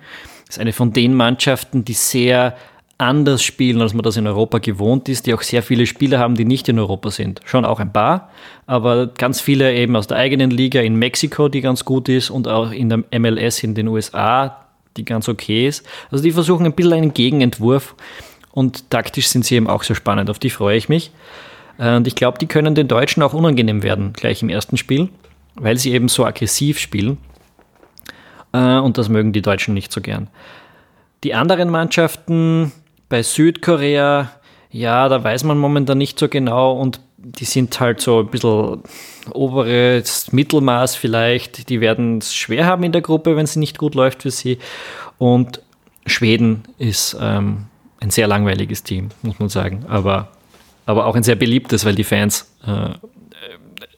Das 0.46 0.56
ist 0.56 0.60
eine 0.60 0.74
von 0.74 0.92
den 0.92 1.14
Mannschaften, 1.14 1.84
die 1.84 1.94
sehr 1.94 2.56
anders 3.02 3.42
spielen, 3.42 3.80
als 3.80 3.94
man 3.94 4.02
das 4.02 4.16
in 4.16 4.26
Europa 4.26 4.58
gewohnt 4.58 5.08
ist, 5.08 5.26
die 5.26 5.34
auch 5.34 5.42
sehr 5.42 5.62
viele 5.62 5.86
Spieler 5.86 6.18
haben, 6.18 6.34
die 6.34 6.44
nicht 6.44 6.68
in 6.68 6.78
Europa 6.78 7.10
sind. 7.10 7.40
Schon 7.44 7.64
auch 7.64 7.80
ein 7.80 7.92
paar, 7.92 8.30
aber 8.66 9.08
ganz 9.08 9.40
viele 9.40 9.74
eben 9.74 9.96
aus 9.96 10.06
der 10.06 10.16
eigenen 10.16 10.50
Liga 10.50 10.80
in 10.80 10.96
Mexiko, 10.96 11.48
die 11.48 11.60
ganz 11.60 11.84
gut 11.84 12.08
ist 12.08 12.30
und 12.30 12.48
auch 12.48 12.70
in 12.70 12.88
der 12.88 13.20
MLS 13.20 13.62
in 13.62 13.74
den 13.74 13.88
USA, 13.88 14.66
die 14.96 15.04
ganz 15.04 15.28
okay 15.28 15.66
ist. 15.66 15.86
Also 16.10 16.22
die 16.22 16.32
versuchen 16.32 16.66
ein 16.66 16.72
bisschen 16.72 16.92
einen 16.92 17.14
Gegenentwurf 17.14 17.94
und 18.52 18.90
taktisch 18.90 19.28
sind 19.28 19.44
sie 19.44 19.56
eben 19.56 19.68
auch 19.68 19.82
sehr 19.82 19.96
spannend. 19.96 20.30
Auf 20.30 20.38
die 20.38 20.50
freue 20.50 20.76
ich 20.76 20.88
mich. 20.88 21.10
Und 21.78 22.06
ich 22.06 22.14
glaube, 22.14 22.38
die 22.38 22.46
können 22.46 22.74
den 22.74 22.88
Deutschen 22.88 23.22
auch 23.22 23.32
unangenehm 23.32 23.82
werden, 23.82 24.12
gleich 24.12 24.42
im 24.42 24.48
ersten 24.48 24.76
Spiel, 24.76 25.08
weil 25.54 25.78
sie 25.78 25.92
eben 25.92 26.08
so 26.08 26.24
aggressiv 26.24 26.78
spielen. 26.78 27.18
Äh, 28.52 28.78
und 28.78 28.98
das 28.98 29.08
mögen 29.08 29.32
die 29.32 29.42
Deutschen 29.42 29.74
nicht 29.74 29.90
so 29.90 30.00
gern. 30.00 30.28
Die 31.24 31.34
anderen 31.34 31.70
Mannschaften, 31.70 32.72
bei 33.12 33.22
Südkorea, 33.22 34.32
ja, 34.70 35.06
da 35.10 35.22
weiß 35.22 35.44
man 35.44 35.58
momentan 35.58 35.98
nicht 35.98 36.18
so 36.18 36.30
genau 36.30 36.72
und 36.72 36.98
die 37.18 37.44
sind 37.44 37.78
halt 37.78 38.00
so 38.00 38.20
ein 38.20 38.28
bisschen 38.28 38.82
oberes 39.30 40.32
Mittelmaß 40.32 40.96
vielleicht. 40.96 41.68
Die 41.68 41.82
werden 41.82 42.18
es 42.18 42.34
schwer 42.34 42.64
haben 42.64 42.84
in 42.84 42.92
der 42.92 43.02
Gruppe, 43.02 43.36
wenn 43.36 43.44
sie 43.44 43.58
nicht 43.58 43.76
gut 43.76 43.94
läuft 43.94 44.22
für 44.22 44.30
sie. 44.30 44.56
Und 45.18 45.60
Schweden 46.06 46.62
ist 46.78 47.14
ähm, 47.20 47.66
ein 48.00 48.08
sehr 48.08 48.26
langweiliges 48.26 48.82
Team, 48.82 49.10
muss 49.20 49.38
man 49.38 49.50
sagen. 49.50 49.84
Aber, 49.88 50.28
aber 50.86 51.04
auch 51.04 51.14
ein 51.14 51.22
sehr 51.22 51.36
beliebtes, 51.36 51.84
weil 51.84 51.94
die 51.94 52.04
Fans 52.04 52.50
äh, 52.66 52.94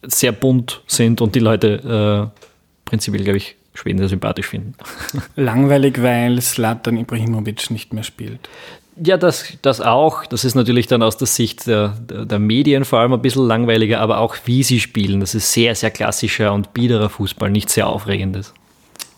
sehr 0.03 0.33
bunt 0.33 0.83
sind 0.89 1.21
und 1.21 1.37
die 1.37 1.41
Leute 1.41 2.33
äh, 2.35 2.41
prinzipiell, 2.85 3.23
glaube 3.23 3.37
ich, 3.37 3.55
Schweden 3.75 3.99
sehr 3.99 4.09
sympathisch 4.09 4.47
finden. 4.47 4.75
Langweilig, 5.37 6.03
weil 6.03 6.41
Slatan 6.41 6.97
Ibrahimovic 6.97 7.71
nicht 7.71 7.93
mehr 7.93 8.05
spielt. 8.05 8.49
Ja, 9.03 9.17
das, 9.17 9.53
das 9.63 9.81
auch. 9.81 10.25
Das 10.27 10.45
ist 10.45 10.55
natürlich 10.55 10.87
dann 10.87 11.03
aus 11.03 11.17
der 11.17 11.27
Sicht 11.27 11.67
der, 11.67 11.97
der, 11.99 12.27
der, 12.27 12.39
Medien 12.39 12.85
vor 12.85 13.01
allem 13.01 13.13
ein 13.13 13.23
bisschen 13.23 13.47
langweiliger, 13.47 14.01
aber 14.01 14.19
auch 14.19 14.37
wie 14.45 14.63
sie 14.63 14.79
spielen. 14.79 15.21
Das 15.21 15.35
ist 15.35 15.53
sehr, 15.53 15.75
sehr 15.75 15.91
klassischer 15.91 16.53
und 16.53 16.75
biederer 16.75 17.09
Fußball, 17.09 17.51
nicht 17.51 17.71
sehr 17.71 17.89
aufregendes. 17.89 18.55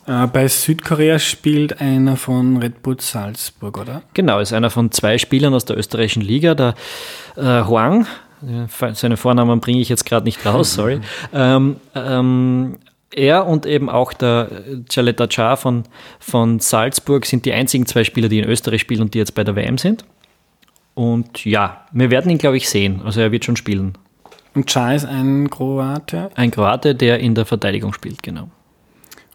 Äh, 0.06 0.26
bei 0.28 0.48
Südkorea 0.48 1.18
spielt 1.18 1.80
einer 1.80 2.16
von 2.16 2.56
Red 2.56 2.82
Bull 2.82 2.98
Salzburg, 3.00 3.78
oder? 3.78 4.02
Genau, 4.14 4.38
ist 4.40 4.52
einer 4.52 4.70
von 4.70 4.90
zwei 4.92 5.18
Spielern 5.18 5.52
aus 5.52 5.66
der 5.66 5.76
österreichischen 5.76 6.22
Liga, 6.22 6.54
der 6.54 6.74
äh, 7.36 7.64
Huang. 7.64 8.06
Seine 8.92 9.16
Vornamen 9.16 9.60
bringe 9.60 9.80
ich 9.80 9.88
jetzt 9.88 10.04
gerade 10.04 10.24
nicht 10.24 10.44
raus, 10.44 10.74
sorry. 10.74 11.00
ähm, 11.32 11.76
ähm, 11.94 12.76
er 13.14 13.46
und 13.46 13.66
eben 13.66 13.88
auch 13.88 14.12
der 14.12 14.48
Jaleta 14.90 15.26
Cha 15.26 15.56
von, 15.56 15.84
von 16.18 16.60
Salzburg 16.60 17.26
sind 17.26 17.44
die 17.44 17.52
einzigen 17.52 17.86
zwei 17.86 18.04
Spieler, 18.04 18.28
die 18.28 18.38
in 18.38 18.48
Österreich 18.48 18.80
spielen 18.80 19.02
und 19.02 19.14
die 19.14 19.18
jetzt 19.18 19.34
bei 19.34 19.44
der 19.44 19.56
WM 19.56 19.78
sind. 19.78 20.04
Und 20.94 21.44
ja, 21.44 21.86
wir 21.92 22.10
werden 22.10 22.30
ihn, 22.30 22.38
glaube 22.38 22.56
ich, 22.56 22.68
sehen. 22.68 23.02
Also 23.04 23.20
er 23.20 23.30
wird 23.30 23.44
schon 23.44 23.56
spielen. 23.56 23.96
Und 24.54 24.66
Cha 24.66 24.94
ist 24.94 25.04
ein 25.04 25.50
Kroate? 25.50 26.30
Ein 26.34 26.50
Kroate, 26.50 26.94
der 26.94 27.20
in 27.20 27.34
der 27.34 27.44
Verteidigung 27.44 27.92
spielt, 27.92 28.22
genau. 28.22 28.48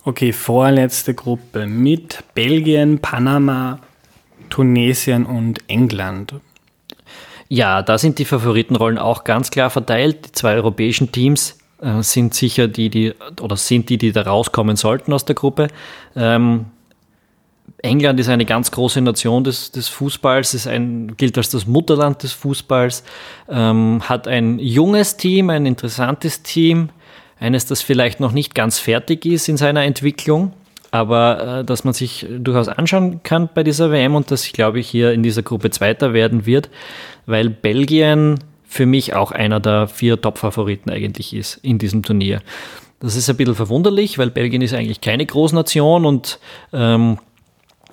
Okay, 0.04 0.34
vorletzte 0.34 1.14
Gruppe 1.14 1.68
mit 1.68 2.24
Belgien, 2.34 2.98
Panama, 3.00 3.80
Tunesien 4.50 5.28
und 5.28 5.60
England. 5.68 6.34
Ja, 7.48 7.84
da 7.84 8.00
sind 8.00 8.18
die 8.18 8.26
Favoritenrollen 8.26 8.98
auch 8.98 9.24
ganz 9.24 9.52
klar 9.52 9.70
verteilt. 9.70 10.26
Die 10.26 10.32
zwei 10.32 10.56
europäischen 10.56 11.12
Teams 11.12 11.60
äh, 11.82 12.02
sind 12.04 12.34
sicher 12.34 12.68
die, 12.68 12.90
die, 12.90 13.14
oder 13.42 13.58
sind 13.58 13.90
die, 13.90 13.98
die 13.98 14.12
da 14.12 14.22
rauskommen 14.22 14.76
sollten 14.76 15.14
aus 15.14 15.26
der 15.26 15.36
Gruppe. 15.36 15.68
Ähm, 16.16 16.66
England 17.82 18.20
ist 18.20 18.30
eine 18.30 18.46
ganz 18.46 18.72
große 18.72 19.02
Nation 19.02 19.44
des, 19.44 19.72
des 19.72 19.88
Fußballs, 19.88 20.54
ist 20.54 20.68
ein, 20.68 21.16
gilt 21.18 21.38
als 21.38 21.50
das 21.50 21.66
Mutterland 21.66 22.22
des 22.22 22.34
Fußballs, 22.34 23.04
ähm, 23.50 24.02
hat 24.08 24.28
ein 24.28 24.60
junges 24.60 25.18
Team, 25.18 25.50
ein 25.50 25.66
interessantes 25.66 26.44
Team, 26.44 26.90
eines, 27.40 27.66
das 27.66 27.82
vielleicht 27.82 28.20
noch 28.20 28.34
nicht 28.34 28.54
ganz 28.54 28.78
fertig 28.78 29.26
ist 29.26 29.50
in 29.50 29.58
seiner 29.58 29.84
Entwicklung, 29.84 30.54
aber 30.92 31.60
äh, 31.60 31.66
dass 31.66 31.84
man 31.84 31.94
sich 31.94 32.28
durchaus 32.30 32.68
anschauen 32.68 33.24
kann 33.24 33.50
bei 33.52 33.64
dieser 33.64 33.92
WM 33.92 34.14
und 34.14 34.32
ich 34.32 34.54
glaube 34.54 34.80
ich 34.80 34.88
hier 34.88 35.12
in 35.12 35.24
dieser 35.24 35.42
Gruppe 35.42 35.72
Zweiter 35.72 36.14
werden 36.14 36.46
wird, 36.46 36.70
weil 37.26 37.50
Belgien 37.50 38.40
für 38.72 38.86
mich 38.86 39.14
auch 39.14 39.34
einer 39.34 39.60
der 39.60 39.88
vier 39.90 40.22
Top-Favoriten 40.22 40.90
eigentlich 40.90 41.36
ist 41.36 41.58
in 41.58 41.78
diesem 41.78 42.04
Turnier. 42.04 42.42
Das 43.02 43.18
ist 43.18 43.30
ein 43.30 43.36
bisschen 43.36 43.54
verwunderlich, 43.54 44.18
weil 44.18 44.32
Belgien 44.32 44.62
ist 44.62 44.74
eigentlich 44.74 45.02
keine 45.02 45.26
Großnation 45.26 46.06
und 46.06 46.40
ähm, 46.72 47.20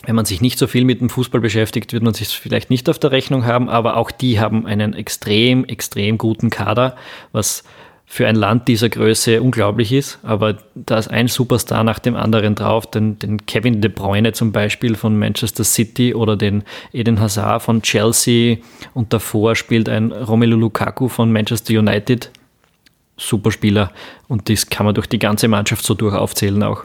wenn 0.07 0.15
man 0.15 0.25
sich 0.25 0.41
nicht 0.41 0.57
so 0.57 0.69
viel 0.69 0.85
mit 0.85 1.01
dem 1.01 1.11
Fußball 1.11 1.41
beschäftigt, 1.41 1.93
wird 1.93 2.05
man 2.05 2.15
sich 2.15 2.29
vielleicht 2.29 2.71
nicht 2.71 2.89
auf 2.89 3.01
der 3.01 3.11
Rechnung 3.11 3.45
haben, 3.45 3.69
aber 3.69 3.97
auch 3.97 4.13
die 4.13 4.39
haben 4.39 4.67
einen 4.67 4.95
extrem, 4.95 5.65
extrem 5.65 6.17
guten 6.17 6.49
Kader, 6.49 6.95
was 7.33 7.65
für 8.11 8.27
ein 8.27 8.37
Land 8.37 8.69
dieser 8.69 8.89
Größe 8.89 9.43
unglaublich 9.43 9.93
ist. 9.93 10.19
Aber 10.23 10.57
da 10.75 10.99
ist 10.99 11.09
ein 11.09 11.29
Superstar 11.29 11.85
nach 11.85 11.99
dem 11.99 12.17
anderen 12.17 12.55
drauf, 12.55 12.91
den, 12.91 13.19
den 13.19 13.45
Kevin 13.45 13.83
De 13.83 13.91
Bruyne 13.91 14.33
zum 14.33 14.51
Beispiel 14.51 14.97
von 14.97 15.19
Manchester 15.19 15.63
City 15.63 16.15
oder 16.15 16.37
den 16.37 16.65
Eden 16.93 17.21
Hazard 17.21 17.63
von 17.63 17.83
Chelsea 17.83 18.57
und 18.95 19.13
davor 19.13 19.55
spielt 19.55 19.91
ein 19.91 20.11
Romelu 20.11 20.57
Lukaku 20.57 21.09
von 21.09 21.31
Manchester 21.31 21.79
United. 21.79 22.31
Superspieler 23.21 23.93
und 24.29 24.49
das 24.49 24.71
kann 24.71 24.87
man 24.87 24.95
durch 24.95 25.09
die 25.09 25.19
ganze 25.19 25.49
Mannschaft 25.49 25.85
so 25.85 25.95
durch 25.95 26.15
aufzählen 26.15 26.63
auch. 26.63 26.85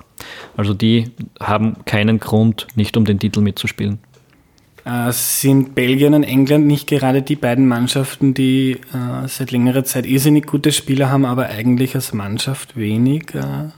Also 0.57 0.73
die 0.73 1.11
haben 1.39 1.85
keinen 1.85 2.19
Grund, 2.19 2.67
nicht 2.75 2.97
um 2.97 3.05
den 3.05 3.19
Titel 3.19 3.41
mitzuspielen. 3.41 3.99
Äh, 4.85 5.11
sind 5.11 5.75
Belgien 5.75 6.13
und 6.13 6.23
England 6.23 6.65
nicht 6.65 6.87
gerade 6.87 7.21
die 7.21 7.37
beiden 7.37 7.67
Mannschaften, 7.67 8.33
die 8.33 8.71
äh, 8.93 9.27
seit 9.27 9.51
längerer 9.51 9.85
Zeit 9.85 10.05
irrsinnig 10.05 10.45
gute 10.45 10.71
Spieler 10.71 11.09
haben, 11.09 11.25
aber 11.25 11.47
eigentlich 11.47 11.95
als 11.95 12.13
Mannschaft 12.13 12.75
wenig 12.75 13.33
äh, 13.33 13.69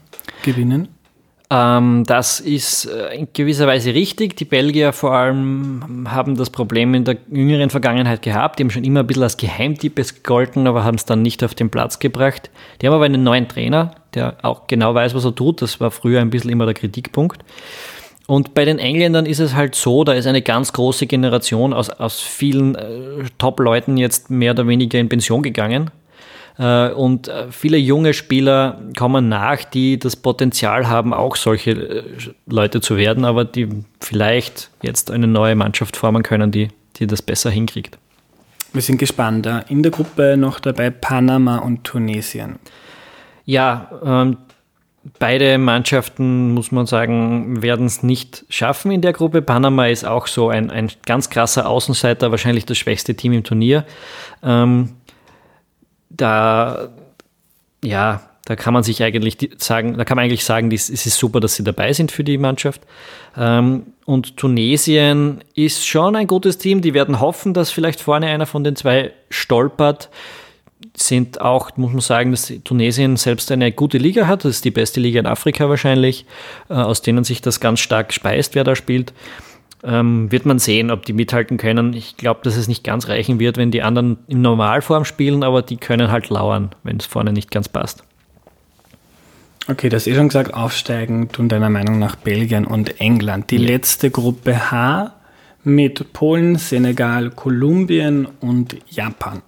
gewinnen? 0.44 0.88
Ähm, 1.52 2.04
das 2.08 2.40
ist 2.40 2.86
äh, 2.86 3.16
in 3.16 3.28
gewisser 3.34 3.68
Weise 3.68 3.94
richtig. 3.94 4.36
Die 4.36 4.46
Belgier 4.46 4.94
vor 4.94 5.14
allem 5.14 6.08
haben 6.10 6.36
das 6.36 6.50
Problem 6.50 6.96
in 6.96 7.04
der 7.04 7.18
jüngeren 7.32 7.70
Vergangenheit 7.70 8.24
gehabt. 8.24 8.58
Die 8.58 8.64
haben 8.64 8.72
schon 8.72 8.84
immer 8.84 9.02
ein 9.02 9.08
bisschen 9.08 9.24
als 9.24 9.38
Geheimtipp 9.38 9.96
gegolten, 9.96 10.66
aber 10.66 10.84
haben 10.84 10.96
es 10.96 11.06
dann 11.06 11.22
nicht 11.22 11.44
auf 11.44 11.54
den 11.54 11.70
Platz 11.70 12.00
gebracht. 12.00 12.50
Die 12.82 12.88
haben 12.88 12.96
aber 12.96 13.06
einen 13.06 13.24
neuen 13.24 13.48
Trainer, 13.48 13.92
der 14.16 14.38
auch 14.42 14.66
genau 14.66 14.96
weiß, 14.96 15.14
was 15.14 15.24
er 15.24 15.36
tut. 15.36 15.62
Das 15.62 15.80
war 15.80 15.92
früher 15.92 16.20
ein 16.20 16.32
bisschen 16.32 16.50
immer 16.50 16.66
der 16.66 16.74
Kritikpunkt. 16.74 17.44
Und 18.28 18.56
bei 18.56 18.66
den 18.66 18.80
Engländern 18.80 19.26
ist 19.26 19.40
es 19.40 19.54
halt 19.54 19.76
so, 19.76 20.04
da 20.04 20.14
ist 20.14 20.26
eine 20.26 20.42
ganz 20.42 20.74
große 20.74 21.06
Generation 21.06 21.74
aus, 21.74 21.90
aus 21.90 22.22
vielen 22.22 22.76
äh, 22.76 23.26
Top-Leuten 23.38 23.98
jetzt 23.98 24.32
mehr 24.32 24.52
oder 24.52 24.68
weniger 24.68 25.00
in 25.00 25.10
Pension 25.10 25.44
gegangen. 25.44 25.92
Äh, 26.58 26.90
und 26.90 27.28
äh, 27.28 27.52
viele 27.52 27.78
junge 27.78 28.14
Spieler 28.14 28.82
kommen 28.98 29.30
nach, 29.30 29.64
die 29.64 30.00
das 30.00 30.16
Potenzial 30.16 30.90
haben, 30.90 31.14
auch 31.14 31.36
solche 31.36 31.72
äh, 31.72 32.04
Leute 32.48 32.82
zu 32.82 32.98
werden, 32.98 33.26
aber 33.26 33.46
die 33.46 33.68
vielleicht 34.00 34.72
jetzt 34.82 35.12
eine 35.12 35.28
neue 35.28 35.56
Mannschaft 35.56 35.96
formen 35.96 36.24
können, 36.24 36.52
die, 36.52 36.70
die 36.96 37.06
das 37.08 37.22
besser 37.22 37.52
hinkriegt. 37.52 37.98
Wir 38.74 38.82
sind 38.82 38.98
gespannt. 38.98 39.48
In 39.70 39.84
der 39.84 39.92
Gruppe 39.92 40.36
noch 40.36 40.60
dabei 40.60 40.90
Panama 40.90 41.60
und 41.60 41.84
Tunesien. 41.84 42.58
Ja, 43.46 43.90
ähm, 44.04 44.38
beide 45.20 45.58
Mannschaften, 45.58 46.54
muss 46.54 46.72
man 46.72 46.86
sagen, 46.86 47.62
werden 47.62 47.86
es 47.86 48.04
nicht 48.04 48.46
schaffen 48.50 48.92
in 48.92 49.02
der 49.02 49.14
Gruppe. 49.14 49.42
Panama 49.42 49.88
ist 49.88 50.06
auch 50.06 50.28
so 50.28 50.50
ein, 50.50 50.72
ein 50.72 50.92
ganz 51.06 51.30
krasser 51.30 51.70
Außenseiter, 51.70 52.32
wahrscheinlich 52.32 52.66
das 52.66 52.78
schwächste 52.78 53.16
Team 53.16 53.34
im 53.34 53.44
Turnier. 53.44 53.86
Ähm, 54.44 54.94
da, 56.10 56.90
ja, 57.84 58.22
da 58.46 58.56
kann 58.56 58.74
man 58.74 58.84
sich 58.84 59.02
eigentlich 59.04 59.38
sagen, 59.58 59.98
da 59.98 60.06
kann 60.06 60.16
man 60.16 60.26
eigentlich 60.26 60.46
sagen, 60.46 60.72
es 60.72 60.90
ist 60.90 61.18
super, 61.18 61.40
dass 61.40 61.56
sie 61.56 61.64
dabei 61.64 61.94
sind 61.94 62.12
für 62.12 62.24
die 62.24 62.38
Mannschaft. 62.38 62.82
Ähm, 63.38 63.88
und 64.06 64.38
Tunesien 64.38 65.44
ist 65.56 65.86
schon 65.86 66.16
ein 66.16 66.28
gutes 66.28 66.58
Team. 66.58 66.82
Die 66.82 66.94
werden 66.94 67.20
hoffen, 67.20 67.54
dass 67.54 67.72
vielleicht 67.72 68.02
vorne 68.02 68.28
einer 68.28 68.46
von 68.46 68.64
den 68.64 68.76
zwei 68.76 69.14
stolpert. 69.30 70.10
Sind 70.96 71.42
auch, 71.42 71.76
muss 71.78 71.92
man 71.92 72.02
sagen, 72.02 72.32
dass 72.32 72.54
Tunesien 72.64 73.18
selbst 73.18 73.52
eine 73.52 73.72
gute 73.72 73.98
Liga 73.98 74.28
hat. 74.28 74.46
Das 74.46 74.56
ist 74.56 74.66
die 74.66 74.72
beste 74.72 75.00
Liga 75.00 75.20
in 75.20 75.26
Afrika 75.26 75.70
wahrscheinlich, 75.70 76.26
äh, 76.70 76.74
aus 76.74 77.02
denen 77.02 77.24
sich 77.24 77.42
das 77.42 77.60
ganz 77.60 77.80
stark 77.80 78.14
speist, 78.14 78.56
wer 78.56 78.64
da 78.64 78.76
spielt. 78.76 79.14
Ähm, 79.84 80.32
wird 80.32 80.46
man 80.46 80.58
sehen, 80.58 80.90
ob 80.90 81.06
die 81.06 81.14
mithalten 81.14 81.58
können. 81.58 81.94
Ich 81.94 82.18
glaube, 82.18 82.42
dass 82.44 82.58
es 82.58 82.68
nicht 82.68 82.84
ganz 82.84 83.08
reichen 83.08 83.40
wird, 83.40 83.58
wenn 83.58 83.72
die 83.72 83.84
anderen 83.84 84.18
in 84.28 84.42
Normalform 84.42 85.06
spielen, 85.06 85.44
aber 85.44 85.62
die 85.62 85.78
können 85.78 86.12
halt 86.12 86.30
lauern, 86.30 86.72
wenn 86.84 86.98
es 86.98 87.06
vorne 87.06 87.34
nicht 87.34 87.52
ganz 87.52 87.70
passt. 87.70 88.04
Okay, 89.68 89.90
das 89.90 90.06
ist 90.06 90.14
eh 90.14 90.16
schon 90.16 90.28
gesagt, 90.28 90.54
aufsteigen 90.54 91.30
tun 91.30 91.50
deiner 91.50 91.72
Meinung 91.72 91.98
nach 91.98 92.16
Belgien 92.16 92.66
und 92.66 93.02
England. 93.02 93.50
Die 93.50 93.58
ja. 93.58 93.68
letzte 93.68 94.12
Gruppe 94.12 94.72
H 94.72 95.14
mit 95.64 96.14
Polen, 96.14 96.58
Senegal, 96.58 97.32
Kolumbien 97.32 98.28
und 98.40 98.78
Japan. 98.88 99.42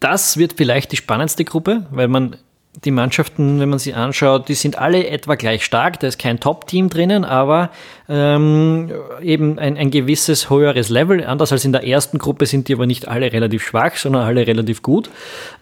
Das 0.00 0.36
wird 0.36 0.54
vielleicht 0.54 0.92
die 0.92 0.96
spannendste 0.96 1.44
Gruppe, 1.44 1.86
weil 1.90 2.08
man 2.08 2.36
die 2.84 2.90
Mannschaften, 2.90 3.58
wenn 3.58 3.70
man 3.70 3.78
sie 3.78 3.94
anschaut, 3.94 4.48
die 4.48 4.54
sind 4.54 4.76
alle 4.78 5.06
etwa 5.06 5.34
gleich 5.34 5.64
stark. 5.64 6.00
Da 6.00 6.06
ist 6.06 6.18
kein 6.18 6.40
Top-Team 6.40 6.90
drinnen, 6.90 7.24
aber 7.24 7.70
ähm, 8.08 8.92
eben 9.22 9.58
ein, 9.58 9.76
ein 9.76 9.90
gewisses 9.90 10.50
höheres 10.50 10.90
Level. 10.90 11.24
Anders 11.24 11.52
als 11.52 11.64
in 11.64 11.72
der 11.72 11.86
ersten 11.86 12.18
Gruppe 12.18 12.46
sind 12.46 12.68
die 12.68 12.74
aber 12.74 12.86
nicht 12.86 13.08
alle 13.08 13.32
relativ 13.32 13.64
schwach, 13.64 13.96
sondern 13.96 14.22
alle 14.22 14.46
relativ 14.46 14.82
gut. 14.82 15.10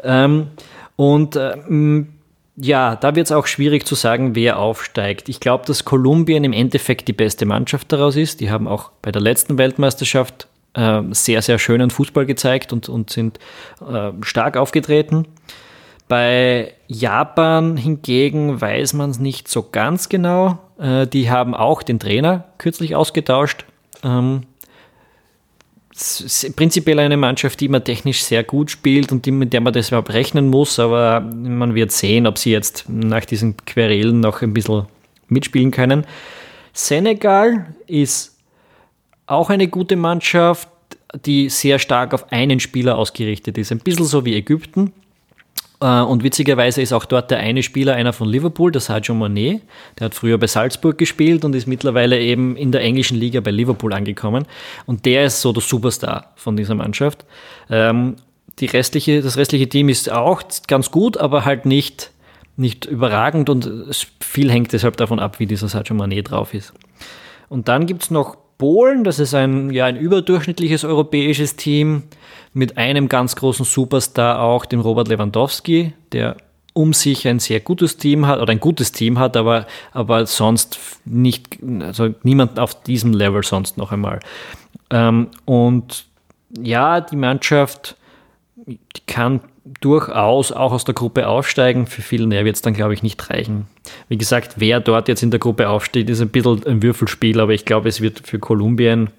Ähm, 0.02 0.48
und 0.96 1.36
ähm, 1.36 2.08
ja, 2.56 2.96
da 2.96 3.16
wird 3.16 3.26
es 3.26 3.32
auch 3.32 3.46
schwierig 3.46 3.86
zu 3.86 3.94
sagen, 3.94 4.34
wer 4.34 4.58
aufsteigt. 4.58 5.28
Ich 5.28 5.40
glaube, 5.40 5.66
dass 5.66 5.84
Kolumbien 5.84 6.44
im 6.44 6.52
Endeffekt 6.52 7.08
die 7.08 7.12
beste 7.12 7.46
Mannschaft 7.46 7.92
daraus 7.92 8.16
ist. 8.16 8.40
Die 8.40 8.50
haben 8.50 8.68
auch 8.68 8.90
bei 9.02 9.10
der 9.10 9.22
letzten 9.22 9.58
Weltmeisterschaft 9.58 10.46
sehr, 11.12 11.42
sehr 11.42 11.58
schönen 11.58 11.90
Fußball 11.90 12.26
gezeigt 12.26 12.72
und, 12.72 12.88
und 12.88 13.10
sind 13.10 13.38
äh, 13.88 14.10
stark 14.22 14.56
aufgetreten. 14.56 15.26
Bei 16.08 16.74
Japan 16.86 17.76
hingegen 17.76 18.60
weiß 18.60 18.92
man 18.92 19.10
es 19.10 19.18
nicht 19.18 19.48
so 19.48 19.68
ganz 19.70 20.08
genau. 20.08 20.58
Äh, 20.78 21.06
die 21.06 21.30
haben 21.30 21.54
auch 21.54 21.82
den 21.82 21.98
Trainer 21.98 22.44
kürzlich 22.58 22.94
ausgetauscht. 22.94 23.64
Ähm, 24.02 24.42
prinzipiell 26.56 26.98
eine 26.98 27.16
Mannschaft, 27.16 27.60
die 27.60 27.68
man 27.68 27.84
technisch 27.84 28.24
sehr 28.24 28.42
gut 28.42 28.70
spielt 28.70 29.12
und 29.12 29.26
die, 29.26 29.30
mit 29.30 29.52
der 29.52 29.60
man 29.60 29.72
das 29.72 29.88
überhaupt 29.88 30.12
rechnen 30.12 30.48
muss, 30.48 30.78
aber 30.78 31.20
man 31.20 31.74
wird 31.74 31.92
sehen, 31.92 32.26
ob 32.26 32.36
sie 32.36 32.50
jetzt 32.50 32.88
nach 32.88 33.24
diesen 33.24 33.56
Querelen 33.64 34.20
noch 34.20 34.42
ein 34.42 34.52
bisschen 34.52 34.86
mitspielen 35.28 35.70
können. 35.70 36.04
Senegal 36.72 37.66
ist 37.86 38.33
auch 39.26 39.50
eine 39.50 39.68
gute 39.68 39.96
Mannschaft, 39.96 40.68
die 41.24 41.48
sehr 41.48 41.78
stark 41.78 42.12
auf 42.14 42.32
einen 42.32 42.60
Spieler 42.60 42.98
ausgerichtet 42.98 43.58
ist. 43.58 43.72
Ein 43.72 43.78
bisschen 43.78 44.04
so 44.04 44.24
wie 44.24 44.34
Ägypten. 44.34 44.92
Äh, 45.80 46.00
und 46.00 46.24
witzigerweise 46.24 46.82
ist 46.82 46.92
auch 46.92 47.04
dort 47.04 47.30
der 47.30 47.38
eine 47.38 47.62
Spieler 47.62 47.94
einer 47.94 48.12
von 48.12 48.28
Liverpool, 48.28 48.72
der 48.72 48.80
Sadio 48.80 49.14
Mané. 49.14 49.60
Der 49.98 50.06
hat 50.06 50.14
früher 50.14 50.38
bei 50.38 50.46
Salzburg 50.46 50.98
gespielt 50.98 51.44
und 51.44 51.54
ist 51.54 51.66
mittlerweile 51.66 52.20
eben 52.20 52.56
in 52.56 52.72
der 52.72 52.82
englischen 52.82 53.18
Liga 53.18 53.40
bei 53.40 53.50
Liverpool 53.50 53.92
angekommen. 53.92 54.46
Und 54.86 55.04
der 55.06 55.26
ist 55.26 55.40
so 55.40 55.52
der 55.52 55.62
Superstar 55.62 56.32
von 56.36 56.56
dieser 56.56 56.74
Mannschaft. 56.74 57.24
Ähm, 57.70 58.16
die 58.58 58.66
restliche, 58.66 59.20
das 59.20 59.36
restliche 59.36 59.68
Team 59.68 59.88
ist 59.88 60.10
auch 60.10 60.42
ganz 60.68 60.90
gut, 60.90 61.16
aber 61.16 61.44
halt 61.44 61.66
nicht, 61.66 62.12
nicht 62.56 62.86
überragend 62.86 63.50
und 63.50 63.68
viel 64.20 64.50
hängt 64.50 64.72
deshalb 64.72 64.96
davon 64.96 65.18
ab, 65.18 65.40
wie 65.40 65.46
dieser 65.46 65.68
Sadio 65.68 65.96
Mané 65.96 66.22
drauf 66.22 66.54
ist. 66.54 66.72
Und 67.48 67.68
dann 67.68 67.86
gibt 67.86 68.04
es 68.04 68.10
noch 68.10 68.36
Polen, 68.58 69.04
das 69.04 69.18
ist 69.18 69.34
ein, 69.34 69.70
ja, 69.70 69.86
ein 69.86 69.96
überdurchschnittliches 69.96 70.84
europäisches 70.84 71.56
Team 71.56 72.04
mit 72.52 72.76
einem 72.78 73.08
ganz 73.08 73.36
großen 73.36 73.64
Superstar 73.64 74.40
auch, 74.40 74.64
dem 74.64 74.80
Robert 74.80 75.08
Lewandowski, 75.08 75.92
der 76.12 76.36
um 76.72 76.92
sich 76.92 77.26
ein 77.28 77.38
sehr 77.38 77.60
gutes 77.60 77.96
Team 77.96 78.26
hat 78.26 78.40
oder 78.40 78.50
ein 78.50 78.60
gutes 78.60 78.92
Team 78.92 79.18
hat, 79.18 79.36
aber, 79.36 79.66
aber 79.92 80.26
sonst 80.26 80.78
nicht, 81.04 81.58
also 81.80 82.14
niemand 82.22 82.58
auf 82.58 82.82
diesem 82.82 83.12
Level 83.12 83.42
sonst 83.44 83.76
noch 83.76 83.92
einmal. 83.92 84.20
Ähm, 84.90 85.28
und 85.44 86.06
ja, 86.58 87.00
die 87.00 87.16
Mannschaft 87.16 87.96
die 88.66 88.78
kann 89.06 89.40
durchaus 89.80 90.52
auch 90.52 90.72
aus 90.72 90.84
der 90.84 90.94
Gruppe 90.94 91.26
aufsteigen. 91.26 91.86
Für 91.86 92.02
viel 92.02 92.26
mehr 92.26 92.44
wird 92.44 92.56
es 92.56 92.62
dann, 92.62 92.74
glaube 92.74 92.94
ich, 92.94 93.02
nicht 93.02 93.30
reichen. 93.30 93.66
Wie 94.08 94.18
gesagt, 94.18 94.54
wer 94.56 94.80
dort 94.80 95.08
jetzt 95.08 95.22
in 95.22 95.30
der 95.30 95.40
Gruppe 95.40 95.68
aufsteht, 95.68 96.10
ist 96.10 96.20
ein 96.20 96.28
bisschen 96.28 96.66
ein 96.66 96.82
Würfelspiel, 96.82 97.40
aber 97.40 97.52
ich 97.52 97.64
glaube, 97.64 97.88
es 97.88 98.00
wird 98.00 98.26
für 98.26 98.38
Kolumbien 98.38 99.10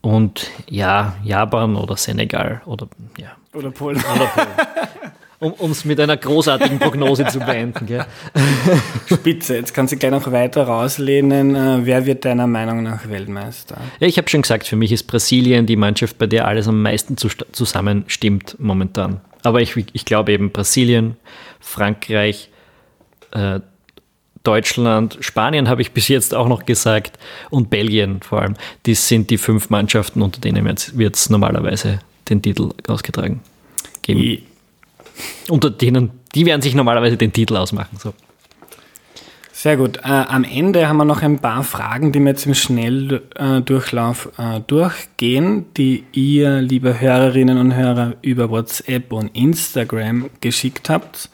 und 0.00 0.50
ja, 0.68 1.14
Japan 1.22 1.76
oder 1.76 1.96
Senegal 1.96 2.62
oder 2.66 2.88
ja. 3.18 3.36
Oder 3.54 3.70
Polen. 3.70 3.98
Oder 3.98 4.26
Polen. 4.26 4.48
um 5.50 5.72
es 5.72 5.84
mit 5.84 5.98
einer 5.98 6.16
großartigen 6.16 6.78
Prognose 6.78 7.26
zu 7.26 7.40
beenden. 7.40 7.86
Gell? 7.86 8.04
Spitze, 9.06 9.56
jetzt 9.56 9.74
kannst 9.74 9.92
du 9.92 9.96
gleich 9.96 10.12
noch 10.12 10.30
weiter 10.30 10.64
rauslehnen. 10.64 11.54
Äh, 11.56 11.80
wer 11.84 12.06
wird 12.06 12.24
deiner 12.24 12.46
Meinung 12.46 12.82
nach 12.82 13.08
Weltmeister? 13.08 13.76
Ja, 13.98 14.06
ich 14.06 14.18
habe 14.18 14.28
schon 14.28 14.42
gesagt, 14.42 14.66
für 14.66 14.76
mich 14.76 14.92
ist 14.92 15.04
Brasilien 15.04 15.66
die 15.66 15.76
Mannschaft, 15.76 16.18
bei 16.18 16.26
der 16.26 16.46
alles 16.46 16.68
am 16.68 16.80
meisten 16.80 17.16
zusammenstimmt 17.16 18.56
momentan. 18.60 19.20
Aber 19.42 19.60
ich, 19.60 19.74
ich 19.92 20.04
glaube 20.04 20.32
eben 20.32 20.52
Brasilien, 20.52 21.16
Frankreich, 21.60 22.48
äh, 23.32 23.60
Deutschland, 24.44 25.18
Spanien 25.20 25.68
habe 25.68 25.82
ich 25.82 25.92
bis 25.92 26.08
jetzt 26.08 26.34
auch 26.34 26.48
noch 26.48 26.66
gesagt 26.66 27.18
und 27.50 27.70
Belgien 27.70 28.22
vor 28.22 28.42
allem. 28.42 28.54
Das 28.84 29.08
sind 29.08 29.30
die 29.30 29.38
fünf 29.38 29.70
Mannschaften, 29.70 30.22
unter 30.22 30.40
denen 30.40 30.64
wird 30.64 31.16
es 31.16 31.30
normalerweise 31.30 32.00
den 32.28 32.42
Titel 32.42 32.70
ausgetragen 32.88 33.40
geben. 34.02 34.42
Unter 35.48 35.70
denen, 35.70 36.10
die 36.34 36.46
werden 36.46 36.62
sich 36.62 36.74
normalerweise 36.74 37.16
den 37.16 37.32
Titel 37.32 37.56
ausmachen. 37.56 37.98
So. 37.98 38.14
Sehr 39.62 39.76
gut. 39.76 39.98
Äh, 39.98 40.08
am 40.08 40.42
Ende 40.42 40.88
haben 40.88 40.96
wir 40.96 41.04
noch 41.04 41.22
ein 41.22 41.38
paar 41.38 41.62
Fragen, 41.62 42.10
die 42.10 42.18
wir 42.18 42.30
jetzt 42.30 42.46
im 42.46 42.54
Schnelldurchlauf 42.54 44.30
äh, 44.36 44.58
durchgehen, 44.66 45.66
die 45.76 46.02
ihr, 46.10 46.60
liebe 46.60 47.00
Hörerinnen 47.00 47.58
und 47.58 47.74
Hörer, 47.74 48.14
über 48.22 48.50
WhatsApp 48.50 49.12
und 49.12 49.28
Instagram 49.36 50.30
geschickt 50.40 50.90
habt. 50.90 51.28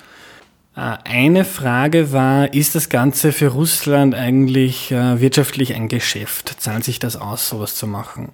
Äh, 0.77 0.99
eine 1.05 1.47
Frage 1.47 2.13
war, 2.13 2.53
ist 2.53 2.75
das 2.75 2.91
Ganze 2.91 3.33
für 3.33 3.49
Russland 3.49 4.15
eigentlich 4.15 4.93
äh, 4.93 5.23
wirtschaftlich 5.23 5.75
ein 5.75 5.89
Geschäft? 5.89 6.57
Zahlt 6.59 6.85
sich 6.85 6.99
das 6.99 7.17
aus, 7.17 7.49
sowas 7.49 7.77
zu 7.77 7.87
machen? 7.87 8.33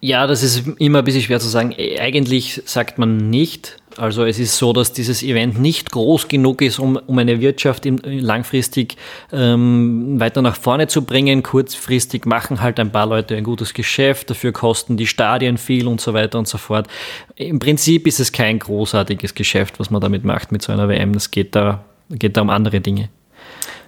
Ja, 0.00 0.26
das 0.26 0.42
ist 0.42 0.66
immer 0.78 1.00
ein 1.00 1.04
bisschen 1.04 1.22
schwer 1.22 1.40
zu 1.40 1.48
sagen. 1.48 1.74
Eigentlich 1.98 2.62
sagt 2.64 2.98
man 2.98 3.28
nicht. 3.28 3.76
Also 4.00 4.24
es 4.24 4.38
ist 4.38 4.56
so, 4.56 4.72
dass 4.72 4.94
dieses 4.94 5.22
Event 5.22 5.60
nicht 5.60 5.90
groß 5.90 6.28
genug 6.28 6.62
ist, 6.62 6.78
um, 6.78 6.96
um 6.96 7.18
eine 7.18 7.38
Wirtschaft 7.42 7.84
im, 7.84 8.00
langfristig 8.02 8.96
ähm, 9.30 10.18
weiter 10.18 10.40
nach 10.40 10.56
vorne 10.56 10.86
zu 10.88 11.04
bringen. 11.04 11.42
Kurzfristig 11.42 12.24
machen 12.24 12.62
halt 12.62 12.80
ein 12.80 12.90
paar 12.90 13.04
Leute 13.04 13.36
ein 13.36 13.44
gutes 13.44 13.74
Geschäft, 13.74 14.30
dafür 14.30 14.52
kosten 14.52 14.96
die 14.96 15.06
Stadien 15.06 15.58
viel 15.58 15.86
und 15.86 16.00
so 16.00 16.14
weiter 16.14 16.38
und 16.38 16.48
so 16.48 16.56
fort. 16.56 16.88
Im 17.36 17.58
Prinzip 17.58 18.06
ist 18.06 18.20
es 18.20 18.32
kein 18.32 18.58
großartiges 18.58 19.34
Geschäft, 19.34 19.78
was 19.78 19.90
man 19.90 20.00
damit 20.00 20.24
macht 20.24 20.50
mit 20.50 20.62
so 20.62 20.72
einer 20.72 20.88
WM. 20.88 21.12
Es 21.12 21.30
geht 21.30 21.54
da, 21.54 21.84
geht 22.08 22.38
da 22.38 22.40
um 22.40 22.48
andere 22.48 22.80
Dinge. 22.80 23.10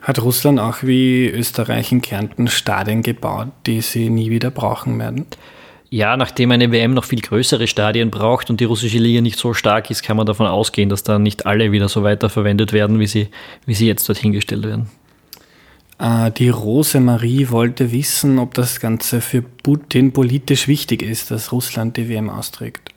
Hat 0.03 0.21
Russland 0.21 0.61
auch 0.61 0.83
wie 0.83 1.27
Österreich 1.27 1.91
in 1.91 2.03
Kärnten 2.03 2.49
Stadien 2.49 3.03
gebaut, 3.03 3.49
die 3.65 3.81
sie 3.81 4.11
nie 4.11 4.29
wieder 4.29 4.51
brauchen 4.51 4.99
werden? 4.99 5.25
Ja, 5.93 6.17
nachdem 6.17 6.51
eine 6.53 6.73
WM 6.73 6.95
noch 6.95 7.05
viel 7.05 7.21
größere 7.21 7.67
Stadien 7.67 8.11
braucht 8.11 8.49
und 8.49 8.61
die 8.61 8.65
russische 8.65 8.97
Liga 8.97 9.21
nicht 9.21 9.39
so 9.39 9.53
stark 9.53 9.91
ist, 9.91 10.03
kann 10.03 10.17
man 10.17 10.25
davon 10.25 10.47
ausgehen, 10.47 10.89
dass 10.89 11.03
da 11.03 11.19
nicht 11.19 11.45
alle 11.45 11.71
wieder 11.71 11.87
so 11.91 12.03
weiterverwendet 12.03 12.73
werden, 12.73 12.99
wie 12.99 13.07
sie, 13.07 13.29
wie 13.67 13.75
sie 13.75 13.89
jetzt 13.89 14.09
dorthin 14.09 14.33
gestellt 14.33 14.65
werden. 14.65 14.87
Äh, 15.99 16.31
die 16.31 16.49
Rosemarie 16.49 17.51
wollte 17.51 17.93
wissen, 17.93 18.39
ob 18.39 18.55
das 18.55 18.81
Ganze 18.81 19.21
für 19.21 19.43
Putin 19.43 20.15
politisch 20.15 20.67
wichtig 20.67 21.03
ist, 21.03 21.31
dass 21.31 21.53
Russland 21.53 21.99
die 21.99 22.09
WM 22.09 22.31
austrägt. 22.31 22.89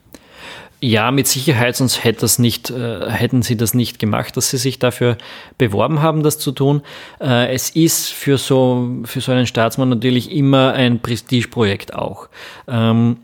Ja, 0.88 1.10
mit 1.10 1.26
Sicherheit, 1.26 1.76
sonst 1.76 2.04
hätte 2.04 2.28
nicht, 2.40 2.70
äh, 2.70 3.10
hätten 3.10 3.42
sie 3.42 3.58
das 3.58 3.74
nicht 3.74 3.98
gemacht, 3.98 4.38
dass 4.38 4.52
sie 4.52 4.58
sich 4.58 4.78
dafür 4.78 5.18
beworben 5.58 6.04
haben, 6.04 6.22
das 6.22 6.38
zu 6.38 6.52
tun. 6.52 6.84
Äh, 7.20 7.52
es 7.52 7.72
ist 7.72 8.10
für 8.10 8.38
so, 8.38 8.88
für 9.04 9.20
so 9.20 9.32
einen 9.32 9.48
Staatsmann 9.48 9.90
natürlich 9.90 10.32
immer 10.32 10.74
ein 10.74 11.00
Prestigeprojekt 11.00 11.96
auch. 11.96 12.30
Ähm, 12.68 13.18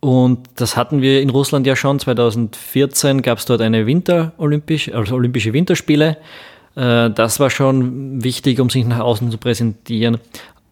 und 0.00 0.38
das 0.56 0.78
hatten 0.78 1.02
wir 1.02 1.20
in 1.20 1.28
Russland 1.28 1.66
ja 1.66 1.76
schon. 1.76 2.00
2014 2.00 3.20
gab 3.20 3.36
es 3.36 3.44
dort 3.44 3.60
eine 3.60 3.84
Winterolympisch, 3.84 4.90
also 4.94 5.14
Olympische 5.16 5.52
Winterspiele. 5.52 6.16
Äh, 6.76 7.10
das 7.10 7.38
war 7.40 7.50
schon 7.50 8.24
wichtig, 8.24 8.58
um 8.58 8.70
sich 8.70 8.86
nach 8.86 9.00
außen 9.00 9.30
zu 9.30 9.36
präsentieren. 9.36 10.16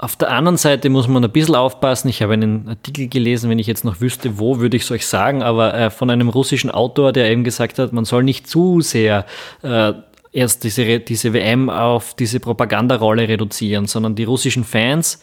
Auf 0.02 0.16
der 0.16 0.30
anderen 0.30 0.56
Seite 0.56 0.88
muss 0.88 1.08
man 1.08 1.22
ein 1.22 1.30
bisschen 1.30 1.54
aufpassen. 1.54 2.08
Ich 2.08 2.22
habe 2.22 2.32
einen 2.32 2.66
Artikel 2.66 3.06
gelesen, 3.08 3.50
wenn 3.50 3.58
ich 3.58 3.66
jetzt 3.66 3.84
noch 3.84 4.00
wüsste, 4.00 4.38
wo, 4.38 4.58
würde 4.58 4.78
ich 4.78 4.84
es 4.84 4.90
euch 4.90 5.06
sagen, 5.06 5.42
aber 5.42 5.74
äh, 5.74 5.90
von 5.90 6.08
einem 6.08 6.30
russischen 6.30 6.70
Autor, 6.70 7.12
der 7.12 7.30
eben 7.30 7.44
gesagt 7.44 7.78
hat, 7.78 7.92
man 7.92 8.06
soll 8.06 8.22
nicht 8.22 8.46
zu 8.46 8.80
sehr 8.80 9.26
äh, 9.62 9.92
erst 10.32 10.64
diese, 10.64 11.00
diese 11.00 11.34
WM 11.34 11.68
auf 11.68 12.14
diese 12.14 12.40
Propagandarolle 12.40 13.28
reduzieren, 13.28 13.86
sondern 13.86 14.14
die 14.14 14.24
russischen 14.24 14.64
Fans 14.64 15.22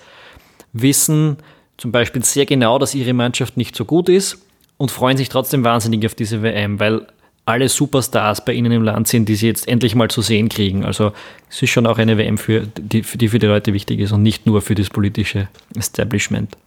wissen 0.74 1.38
zum 1.78 1.92
Beispiel 1.92 2.24
sehr 2.24 2.46
genau, 2.46 2.78
dass 2.78 2.94
ihre 2.94 3.13
Mannschaft 3.13 3.58
nicht 3.58 3.76
so 3.76 3.84
gut 3.84 4.10
ist 4.10 4.46
und 4.78 4.92
freuen 4.92 5.18
sich 5.18 5.30
trotzdem 5.30 5.63
wahnsinnig 5.63 6.06
auf 6.06 6.13
diese 6.13 6.44
WM, 6.44 6.80
weil 6.80 7.08
alle 7.48 7.70
Superstars 7.70 8.44
bei 8.44 8.52
ihnen 8.52 8.74
im 8.74 8.84
Land 8.84 9.08
sind, 9.08 9.30
die 9.30 9.36
sie 9.36 9.48
jetzt 9.48 9.70
endlich 9.70 9.96
mal 9.96 10.10
zu 10.10 10.22
sehen 10.22 10.50
kriegen. 10.50 10.84
Also 10.84 11.14
es 11.50 11.62
ist 11.62 11.70
schon 11.70 11.88
auch 11.88 11.98
eine 11.98 12.18
WM, 12.18 12.38
für 12.38 12.68
die, 12.68 13.04
für 13.04 13.18
die 13.18 13.30
für 13.30 13.40
die 13.40 13.48
Leute 13.48 13.74
wichtig 13.74 14.02
ist 14.02 14.12
und 14.12 14.22
nicht 14.22 14.46
nur 14.46 14.62
für 14.62 14.76
das 14.76 14.90
politische 14.90 15.48
Establishment. 15.74 16.58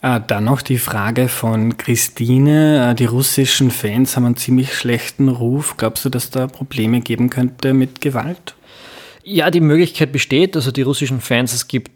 Äh, 0.00 0.20
dann 0.26 0.44
noch 0.44 0.62
die 0.62 0.78
Frage 0.78 1.28
von 1.28 1.76
Christine. 1.76 2.90
Äh, 2.90 2.94
die 2.94 3.04
russischen 3.04 3.70
Fans 3.70 4.16
haben 4.16 4.24
einen 4.24 4.36
ziemlich 4.36 4.72
schlechten 4.72 5.28
Ruf. 5.28 5.76
Glaubst 5.76 6.06
du, 6.06 6.08
dass 6.08 6.30
da 6.30 6.46
Probleme 6.46 7.00
geben 7.00 7.28
könnte 7.28 7.74
mit 7.74 8.00
Gewalt? 8.00 8.54
Ja, 9.24 9.50
die 9.50 9.60
Möglichkeit 9.60 10.10
besteht. 10.10 10.56
Also 10.56 10.72
die 10.72 10.82
russischen 10.82 11.20
Fans, 11.20 11.52
es 11.52 11.68
gibt 11.68 11.90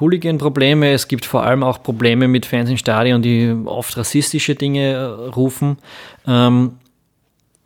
Hooligan-Probleme, 0.00 0.90
es 0.92 1.06
gibt 1.06 1.26
vor 1.26 1.42
allem 1.42 1.62
auch 1.62 1.82
Probleme 1.82 2.28
mit 2.28 2.46
Fans 2.46 2.70
im 2.70 2.78
Stadion, 2.78 3.20
die 3.20 3.54
oft 3.66 3.94
rassistische 3.94 4.54
Dinge 4.54 4.92
äh, 4.92 5.04
rufen. 5.28 5.76
Ähm, 6.26 6.76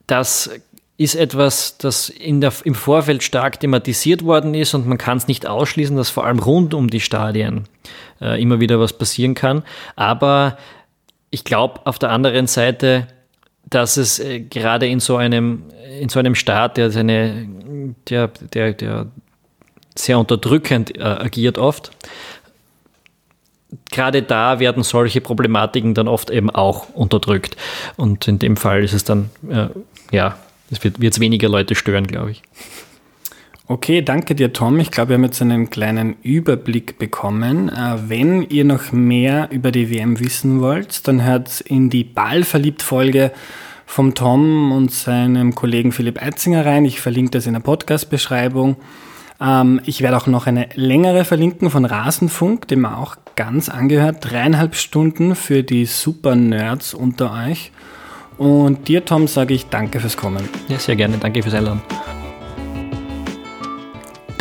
das 0.07 0.51
ist 0.99 1.15
etwas, 1.15 1.77
das 1.79 2.13
der, 2.19 2.53
im 2.65 2.75
Vorfeld 2.75 3.23
stark 3.23 3.61
thematisiert 3.61 4.25
worden 4.25 4.55
ist 4.55 4.75
und 4.75 4.87
man 4.87 4.99
kann 4.99 5.19
es 5.19 5.29
nicht 5.29 5.47
ausschließen, 5.47 5.97
dass 5.97 6.09
vor 6.09 6.25
allem 6.25 6.39
rund 6.39 6.73
um 6.73 6.89
die 6.89 7.01
Stadien 7.01 7.65
äh, 8.21 8.41
immer 8.41 8.61
wieder 8.61 8.81
was 8.81 8.95
passieren 8.95 9.35
kann. 9.35 9.63
Aber 9.95 10.57
ich 11.31 11.45
glaube 11.45 11.81
auf 11.85 11.99
der 11.99 12.11
anderen 12.11 12.47
Seite, 12.47 13.09
dass 13.69 13.99
es 13.99 14.19
äh, 14.19 14.41
gerade 14.41 14.87
in 14.87 15.01
so 15.01 15.17
einem 15.17 15.65
in 16.01 16.09
so 16.09 16.19
einem 16.19 16.35
Staat, 16.35 16.79
der 16.79 16.91
seine 16.91 17.47
der 18.09 18.29
der 18.29 18.73
der 18.73 19.07
sehr 19.99 20.19
unterdrückend 20.19 20.97
äh, 20.97 21.03
agiert 21.03 21.59
oft, 21.59 21.91
gerade 23.91 24.23
da 24.23 24.61
werden 24.61 24.83
solche 24.83 25.21
Problematiken 25.21 25.95
dann 25.95 26.09
oft 26.09 26.31
eben 26.31 26.51
auch 26.51 26.89
unterdrückt. 26.91 27.57
Und 27.97 28.29
in 28.29 28.39
dem 28.39 28.57
Fall 28.57 28.85
ist 28.85 28.93
es 28.93 29.05
dann 29.05 29.31
äh, 29.51 29.69
ja, 30.11 30.37
es 30.71 30.83
wird 30.83 31.03
jetzt 31.03 31.21
weniger 31.21 31.49
Leute 31.49 31.75
stören, 31.75 32.07
glaube 32.07 32.33
ich. 32.33 32.43
Okay, 33.69 34.01
danke 34.03 34.37
dir, 34.37 34.53
Tom. 34.53 34.79
Ich 34.79 34.93
glaube, 34.93 35.11
wir 35.11 35.15
haben 35.15 35.25
jetzt 35.25 35.43
einen 35.43 35.71
kleinen 35.71 36.17
Überblick 36.23 36.99
bekommen. 36.99 37.69
Äh, 37.69 37.97
wenn 38.09 38.43
ihr 38.43 38.65
noch 38.65 38.93
mehr 38.93 39.49
über 39.51 39.73
die 39.73 39.91
WM 39.91 40.21
wissen 40.21 40.61
wollt, 40.61 41.07
dann 41.09 41.25
hört 41.25 41.61
in 41.63 41.91
die 41.91 42.05
Ballverliebt-Folge 42.05 43.33
vom 43.85 44.15
Tom 44.15 44.73
und 44.73 44.93
seinem 44.93 45.55
Kollegen 45.55 45.91
Philipp 45.91 46.23
Eitzinger 46.23 46.65
rein. 46.65 46.85
Ich 46.85 47.01
verlinke 47.01 47.33
das 47.33 47.47
in 47.47 47.55
der 47.55 47.61
Podcast-Beschreibung. 47.61 48.77
Ähm, 49.41 49.81
ich 49.85 50.03
werde 50.03 50.17
auch 50.17 50.27
noch 50.27 50.47
eine 50.47 50.69
längere 50.75 51.25
verlinken 51.25 51.71
von 51.71 51.85
Rasenfunk, 51.85 52.69
dem 52.69 52.81
man 52.81 52.95
auch 52.95 53.17
ganz 53.37 53.69
angehört. 53.69 54.19
Dreieinhalb 54.21 54.75
Stunden 54.75 55.35
für 55.35 55.63
die 55.63 55.85
Super-Nerds 55.85 56.95
unter 56.95 57.33
euch. 57.33 57.73
Und 58.39 58.89
dir, 58.89 59.05
Tom, 59.05 59.29
sage 59.29 59.55
ich 59.55 59.67
danke 59.67 60.01
fürs 60.01 60.17
Kommen. 60.17 60.49
Ja, 60.69 60.79
sehr 60.79 60.97
gerne. 60.97 61.19
Danke 61.19 61.43
fürs 61.43 61.55
Einladen. 61.55 61.83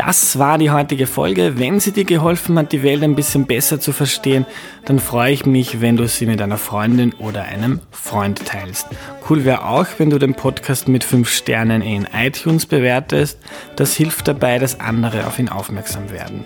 Das 0.05 0.37
war 0.37 0.59
die 0.59 0.69
heutige 0.69 1.07
Folge. 1.07 1.57
Wenn 1.57 1.79
sie 1.79 1.91
dir 1.91 2.05
geholfen 2.05 2.59
hat, 2.59 2.71
die 2.71 2.83
Welt 2.83 3.01
ein 3.01 3.15
bisschen 3.15 3.47
besser 3.47 3.79
zu 3.79 3.91
verstehen, 3.91 4.45
dann 4.85 4.99
freue 4.99 5.33
ich 5.33 5.47
mich, 5.47 5.81
wenn 5.81 5.97
du 5.97 6.07
sie 6.07 6.27
mit 6.27 6.43
einer 6.43 6.59
Freundin 6.59 7.11
oder 7.13 7.41
einem 7.45 7.79
Freund 7.89 8.45
teilst. 8.45 8.85
Cool 9.27 9.45
wäre 9.45 9.65
auch, 9.65 9.87
wenn 9.97 10.11
du 10.11 10.19
den 10.19 10.35
Podcast 10.35 10.87
mit 10.87 11.03
5 11.03 11.27
Sternen 11.27 11.81
in 11.81 12.07
iTunes 12.13 12.67
bewertest. 12.67 13.39
Das 13.77 13.95
hilft 13.95 14.27
dabei, 14.27 14.59
dass 14.59 14.79
andere 14.79 15.25
auf 15.25 15.39
ihn 15.39 15.49
aufmerksam 15.49 16.11
werden. 16.11 16.45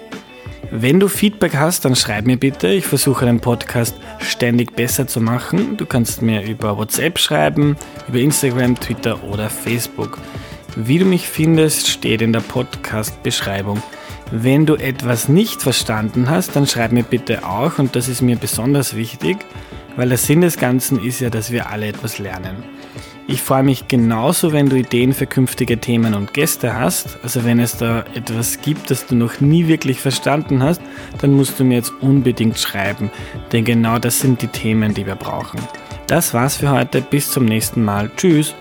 Wenn 0.71 1.01
du 1.01 1.09
Feedback 1.09 1.57
hast, 1.57 1.83
dann 1.83 1.97
schreib 1.97 2.27
mir 2.27 2.37
bitte. 2.37 2.69
Ich 2.69 2.85
versuche 2.85 3.25
den 3.25 3.41
Podcast 3.41 3.93
ständig 4.19 4.73
besser 4.73 5.05
zu 5.05 5.19
machen. 5.19 5.75
Du 5.75 5.85
kannst 5.85 6.21
mir 6.21 6.43
über 6.43 6.77
WhatsApp 6.77 7.19
schreiben, 7.19 7.75
über 8.07 8.19
Instagram, 8.19 8.79
Twitter 8.79 9.21
oder 9.25 9.49
Facebook. 9.49 10.17
Wie 10.81 10.97
du 10.97 11.03
mich 11.03 11.27
findest, 11.27 11.89
steht 11.89 12.21
in 12.21 12.31
der 12.31 12.39
Podcast-Beschreibung. 12.39 13.83
Wenn 14.31 14.65
du 14.65 14.75
etwas 14.75 15.27
nicht 15.27 15.61
verstanden 15.61 16.29
hast, 16.29 16.55
dann 16.55 16.67
schreib 16.67 16.93
mir 16.93 17.03
bitte 17.03 17.45
auch 17.45 17.79
und 17.79 17.97
das 17.97 18.07
ist 18.07 18.21
mir 18.21 18.37
besonders 18.37 18.95
wichtig, 18.95 19.39
weil 19.97 20.07
der 20.07 20.17
Sinn 20.17 20.39
des 20.39 20.57
Ganzen 20.57 21.03
ist 21.03 21.19
ja, 21.19 21.29
dass 21.29 21.51
wir 21.51 21.69
alle 21.69 21.87
etwas 21.87 22.17
lernen. 22.17 22.63
Ich 23.27 23.41
freue 23.41 23.63
mich 23.63 23.89
genauso, 23.89 24.53
wenn 24.53 24.69
du 24.69 24.77
Ideen 24.77 25.11
für 25.11 25.27
künftige 25.27 25.79
Themen 25.79 26.13
und 26.13 26.33
Gäste 26.33 26.73
hast. 26.79 27.17
Also 27.23 27.43
wenn 27.43 27.59
es 27.59 27.75
da 27.75 28.05
etwas 28.15 28.61
gibt, 28.61 28.89
das 28.89 29.05
du 29.05 29.15
noch 29.15 29.41
nie 29.41 29.67
wirklich 29.67 29.99
verstanden 29.99 30.63
hast, 30.63 30.81
dann 31.19 31.33
musst 31.33 31.59
du 31.59 31.65
mir 31.65 31.75
jetzt 31.75 31.91
unbedingt 31.99 32.57
schreiben. 32.57 33.11
Denn 33.51 33.65
genau 33.65 33.99
das 33.99 34.21
sind 34.21 34.41
die 34.41 34.47
Themen, 34.47 34.93
die 34.93 35.05
wir 35.05 35.15
brauchen. 35.15 35.59
Das 36.07 36.33
war's 36.33 36.55
für 36.55 36.71
heute. 36.71 37.01
Bis 37.01 37.29
zum 37.31 37.43
nächsten 37.43 37.83
Mal. 37.83 38.09
Tschüss. 38.15 38.55